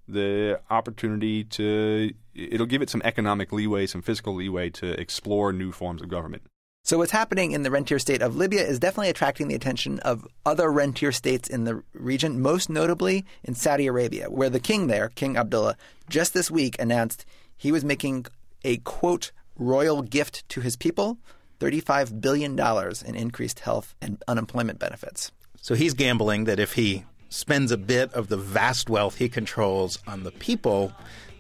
the 0.09 0.61
opportunity 0.71 1.45
to, 1.45 2.13
it'll 2.35 2.67
give 2.67 2.83
it 2.83 2.91
some 2.91 3.03
economic 3.05 3.53
leeway, 3.53 3.87
some 3.87 4.03
fiscal 4.03 4.35
leeway 4.35 4.71
to 4.71 4.99
explore 5.01 5.53
new 5.53 5.73
forms 5.73 6.01
of 6.01 6.09
government. 6.09 6.43
So, 6.83 6.97
what's 6.99 7.13
happening 7.13 7.53
in 7.53 7.63
the 7.63 7.71
rentier 7.71 7.99
state 7.99 8.23
of 8.23 8.37
Libya 8.37 8.63
is 8.63 8.79
definitely 8.79 9.11
attracting 9.11 9.49
the 9.49 9.55
attention 9.55 10.01
of 10.01 10.27
other 10.47 10.73
rentier 10.73 11.13
states 11.13 11.49
in 11.49 11.65
the 11.65 11.83
region, 11.93 12.41
most 12.41 12.71
notably 12.71 13.27
in 13.45 13.55
Saudi 13.55 13.87
Arabia, 13.87 14.31
where 14.31 14.49
the 14.49 14.61
king 14.61 14.87
there, 14.87 15.11
King 15.11 15.37
Abdullah, 15.37 15.77
just 16.09 16.33
this 16.33 16.51
week 16.51 16.77
announced 16.81 17.27
he 17.55 17.71
was 17.71 17.85
making 17.85 18.27
a 18.65 18.79
quote, 18.79 19.31
royal 19.61 20.03
gift 20.03 20.49
to 20.49 20.61
his 20.61 20.75
people 20.77 21.19
$35 21.61 22.21
billion 22.21 22.59
in 23.07 23.15
increased 23.15 23.61
health 23.61 23.95
and 24.01 24.23
unemployment 24.27 24.79
benefits. 24.79 25.31
So 25.61 25.75
he's 25.75 25.93
gambling 25.93 26.45
that 26.45 26.59
if 26.59 26.73
he 26.73 27.05
spends 27.29 27.71
a 27.71 27.77
bit 27.77 28.13
of 28.15 28.29
the 28.29 28.39
vast 28.39 28.89
wealth 28.89 29.17
he 29.17 29.29
controls 29.29 29.99
on 30.07 30.25
the 30.25 30.31
people, 30.33 30.93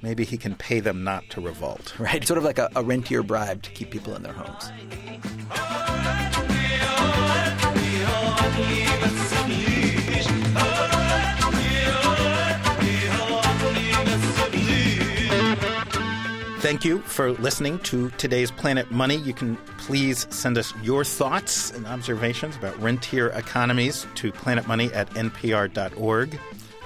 maybe 0.02 0.24
he 0.24 0.37
can 0.37 0.54
pay 0.54 0.80
them 0.80 1.02
not 1.02 1.24
to 1.30 1.40
revolt. 1.40 1.98
Right, 1.98 2.24
sort 2.26 2.37
of 2.37 2.44
like 2.44 2.59
a, 2.59 2.68
a 2.76 2.85
rentier 2.85 3.22
bribe 3.22 3.62
to 3.62 3.70
keep 3.70 3.90
people 3.90 4.14
in 4.14 4.22
their 4.22 4.35
homes. 4.35 4.70
Thank 16.60 16.84
you 16.84 16.98
for 17.00 17.32
listening 17.32 17.78
to 17.80 18.10
today's 18.10 18.50
Planet 18.50 18.90
Money. 18.90 19.16
You 19.16 19.32
can 19.32 19.56
please 19.78 20.26
send 20.28 20.58
us 20.58 20.74
your 20.82 21.04
thoughts 21.04 21.70
and 21.70 21.86
observations 21.86 22.54
about 22.54 22.78
rentier 22.78 23.28
economies 23.30 24.06
to 24.16 24.30
planetmoney 24.30 24.94
at 24.94 25.08
npr.org. 25.10 26.38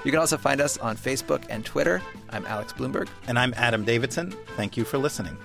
You 0.05 0.11
can 0.11 0.19
also 0.19 0.37
find 0.37 0.61
us 0.61 0.77
on 0.77 0.95
Facebook 0.95 1.43
and 1.49 1.65
Twitter. 1.65 2.01
I'm 2.29 2.45
Alex 2.45 2.71
Blumberg. 2.71 3.09
And 3.27 3.37
I'm 3.37 3.53
Adam 3.57 3.83
Davidson. 3.83 4.31
Thank 4.55 4.77
you 4.77 4.85
for 4.85 4.97
listening. 4.97 5.37